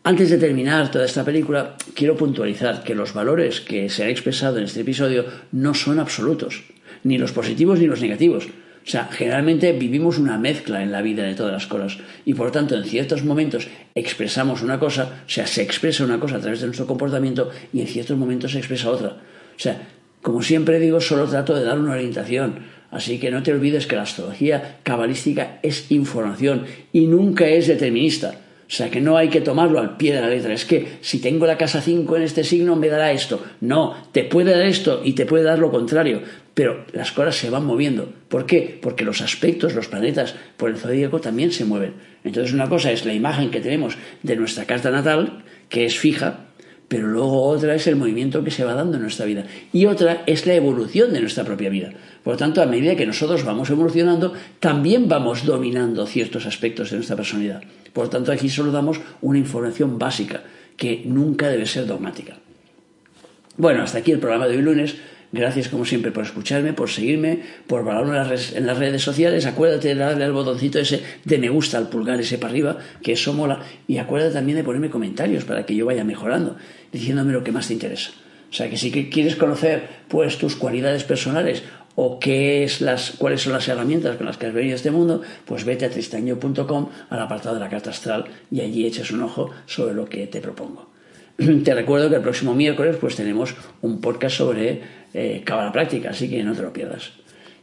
Antes 0.02 0.30
de 0.30 0.38
terminar 0.38 0.90
toda 0.90 1.06
esta 1.06 1.24
película, 1.24 1.76
quiero 1.94 2.16
puntualizar 2.16 2.82
que 2.84 2.94
los 2.94 3.14
valores 3.14 3.60
que 3.60 3.88
se 3.88 4.04
han 4.04 4.10
expresado 4.10 4.58
en 4.58 4.64
este 4.64 4.82
episodio 4.82 5.24
no 5.52 5.72
son 5.74 5.98
absolutos, 5.98 6.64
ni 7.04 7.16
los 7.16 7.32
positivos 7.32 7.78
ni 7.78 7.86
los 7.86 8.02
negativos, 8.02 8.48
o 8.86 8.90
sea, 8.90 9.08
generalmente 9.10 9.72
vivimos 9.72 10.18
una 10.18 10.36
mezcla 10.36 10.82
en 10.82 10.92
la 10.92 11.00
vida 11.00 11.22
de 11.22 11.34
todas 11.34 11.52
las 11.52 11.66
cosas 11.66 11.96
y 12.26 12.34
por 12.34 12.50
tanto 12.50 12.74
en 12.74 12.84
ciertos 12.84 13.24
momentos 13.24 13.66
expresamos 13.94 14.60
una 14.60 14.78
cosa, 14.78 15.22
o 15.26 15.30
sea, 15.30 15.46
se 15.46 15.62
expresa 15.62 16.04
una 16.04 16.20
cosa 16.20 16.36
a 16.36 16.40
través 16.40 16.60
de 16.60 16.66
nuestro 16.66 16.86
comportamiento 16.86 17.50
y 17.72 17.80
en 17.80 17.86
ciertos 17.86 18.18
momentos 18.18 18.52
se 18.52 18.58
expresa 18.58 18.90
otra. 18.90 19.08
O 19.08 19.58
sea, 19.58 19.80
como 20.20 20.42
siempre 20.42 20.78
digo, 20.80 21.00
solo 21.00 21.26
trato 21.26 21.54
de 21.54 21.64
dar 21.64 21.78
una 21.78 21.92
orientación. 21.92 22.58
Así 22.94 23.18
que 23.18 23.32
no 23.32 23.42
te 23.42 23.52
olvides 23.52 23.88
que 23.88 23.96
la 23.96 24.02
astrología 24.02 24.78
cabalística 24.84 25.58
es 25.64 25.90
información 25.90 26.64
y 26.92 27.06
nunca 27.06 27.48
es 27.48 27.66
determinista. 27.66 28.36
O 28.66 28.70
sea 28.70 28.88
que 28.88 29.00
no 29.00 29.16
hay 29.16 29.28
que 29.28 29.40
tomarlo 29.40 29.80
al 29.80 29.96
pie 29.96 30.14
de 30.14 30.20
la 30.20 30.28
letra. 30.28 30.54
Es 30.54 30.64
que 30.64 30.98
si 31.00 31.18
tengo 31.18 31.44
la 31.44 31.58
casa 31.58 31.80
5 31.80 32.16
en 32.16 32.22
este 32.22 32.44
signo 32.44 32.76
me 32.76 32.88
dará 32.88 33.10
esto. 33.10 33.44
No, 33.60 33.94
te 34.12 34.22
puede 34.22 34.52
dar 34.52 34.64
esto 34.64 35.02
y 35.04 35.14
te 35.14 35.26
puede 35.26 35.42
dar 35.42 35.58
lo 35.58 35.72
contrario. 35.72 36.22
Pero 36.54 36.84
las 36.92 37.10
cosas 37.10 37.34
se 37.34 37.50
van 37.50 37.66
moviendo. 37.66 38.08
¿Por 38.28 38.46
qué? 38.46 38.78
Porque 38.80 39.04
los 39.04 39.20
aspectos, 39.20 39.74
los 39.74 39.88
planetas 39.88 40.36
por 40.56 40.70
el 40.70 40.76
zodíaco 40.76 41.20
también 41.20 41.50
se 41.50 41.64
mueven. 41.64 41.94
Entonces 42.22 42.54
una 42.54 42.68
cosa 42.68 42.92
es 42.92 43.04
la 43.04 43.12
imagen 43.12 43.50
que 43.50 43.60
tenemos 43.60 43.98
de 44.22 44.36
nuestra 44.36 44.66
carta 44.66 44.92
natal, 44.92 45.42
que 45.68 45.84
es 45.84 45.98
fija, 45.98 46.46
pero 46.94 47.08
luego 47.08 47.42
otra 47.42 47.74
es 47.74 47.88
el 47.88 47.96
movimiento 47.96 48.44
que 48.44 48.52
se 48.52 48.62
va 48.62 48.72
dando 48.72 48.94
en 48.98 49.02
nuestra 49.02 49.26
vida. 49.26 49.44
Y 49.72 49.86
otra 49.86 50.22
es 50.26 50.46
la 50.46 50.54
evolución 50.54 51.12
de 51.12 51.20
nuestra 51.20 51.42
propia 51.42 51.68
vida. 51.68 51.90
Por 52.22 52.36
tanto, 52.36 52.62
a 52.62 52.66
medida 52.66 52.94
que 52.94 53.04
nosotros 53.04 53.44
vamos 53.44 53.68
evolucionando, 53.68 54.32
también 54.60 55.08
vamos 55.08 55.44
dominando 55.44 56.06
ciertos 56.06 56.46
aspectos 56.46 56.90
de 56.90 56.98
nuestra 56.98 57.16
personalidad. 57.16 57.64
Por 57.92 58.10
tanto, 58.10 58.30
aquí 58.30 58.48
solo 58.48 58.70
damos 58.70 59.00
una 59.22 59.40
información 59.40 59.98
básica, 59.98 60.44
que 60.76 61.02
nunca 61.04 61.48
debe 61.48 61.66
ser 61.66 61.84
dogmática. 61.84 62.36
Bueno, 63.56 63.82
hasta 63.82 63.98
aquí 63.98 64.12
el 64.12 64.20
programa 64.20 64.46
de 64.46 64.56
hoy 64.56 64.62
lunes. 64.62 64.94
Gracias 65.34 65.68
como 65.68 65.84
siempre 65.84 66.12
por 66.12 66.22
escucharme, 66.22 66.74
por 66.74 66.88
seguirme, 66.88 67.40
por 67.66 67.84
valorarme 67.84 68.36
en 68.54 68.66
las 68.66 68.78
redes 68.78 69.02
sociales. 69.02 69.46
Acuérdate 69.46 69.88
de 69.88 69.96
darle 69.96 70.22
al 70.22 70.32
botoncito 70.32 70.78
ese 70.78 71.02
de 71.24 71.38
me 71.38 71.48
gusta, 71.48 71.76
al 71.76 71.88
pulgar 71.88 72.20
ese 72.20 72.38
para 72.38 72.52
arriba, 72.52 72.78
que 73.02 73.14
eso 73.14 73.32
mola. 73.32 73.58
Y 73.88 73.98
acuérdate 73.98 74.34
también 74.34 74.58
de 74.58 74.62
ponerme 74.62 74.90
comentarios 74.90 75.44
para 75.44 75.66
que 75.66 75.74
yo 75.74 75.86
vaya 75.86 76.04
mejorando, 76.04 76.56
diciéndome 76.92 77.32
lo 77.32 77.42
que 77.42 77.50
más 77.50 77.66
te 77.66 77.72
interesa. 77.72 78.12
O 78.48 78.54
sea 78.54 78.70
que 78.70 78.76
si 78.76 78.92
quieres 78.92 79.34
conocer 79.34 79.88
pues 80.06 80.38
tus 80.38 80.54
cualidades 80.54 81.02
personales 81.02 81.64
o 81.96 82.20
qué 82.20 82.62
es 82.62 82.80
las, 82.80 83.10
cuáles 83.18 83.42
son 83.42 83.54
las 83.54 83.66
herramientas 83.66 84.16
con 84.16 84.26
las 84.26 84.36
que 84.36 84.46
has 84.46 84.54
venido 84.54 84.74
a 84.74 84.76
este 84.76 84.92
mundo, 84.92 85.20
pues 85.46 85.64
vete 85.64 85.84
a 85.84 85.90
tristaño.com 85.90 86.88
al 87.10 87.20
apartado 87.20 87.56
de 87.56 87.60
la 87.60 87.68
carta 87.68 87.90
astral 87.90 88.26
y 88.52 88.60
allí 88.60 88.86
eches 88.86 89.10
un 89.10 89.24
ojo 89.24 89.50
sobre 89.66 89.94
lo 89.94 90.04
que 90.04 90.28
te 90.28 90.40
propongo. 90.40 90.94
Te 91.64 91.74
recuerdo 91.74 92.08
que 92.08 92.16
el 92.16 92.22
próximo 92.22 92.54
miércoles 92.54 92.96
pues 93.00 93.16
tenemos 93.16 93.56
un 93.82 94.00
podcast 94.00 94.36
sobre 94.36 95.03
eh, 95.14 95.42
cábala 95.44 95.72
práctica, 95.72 96.10
así 96.10 96.28
que 96.28 96.42
no 96.42 96.54
te 96.54 96.62
lo 96.62 96.72
pierdas. 96.72 97.12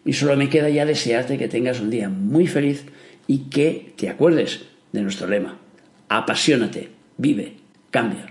Y 0.03 0.13
solo 0.13 0.35
me 0.35 0.49
queda 0.49 0.69
ya 0.69 0.85
desearte 0.85 1.37
que 1.37 1.47
tengas 1.47 1.79
un 1.79 1.89
día 1.89 2.09
muy 2.09 2.47
feliz 2.47 2.85
y 3.27 3.49
que 3.49 3.93
te 3.97 4.09
acuerdes 4.09 4.61
de 4.91 5.01
nuestro 5.01 5.27
lema. 5.27 5.57
Apasionate, 6.09 6.89
vive, 7.17 7.53
cambia. 7.91 8.31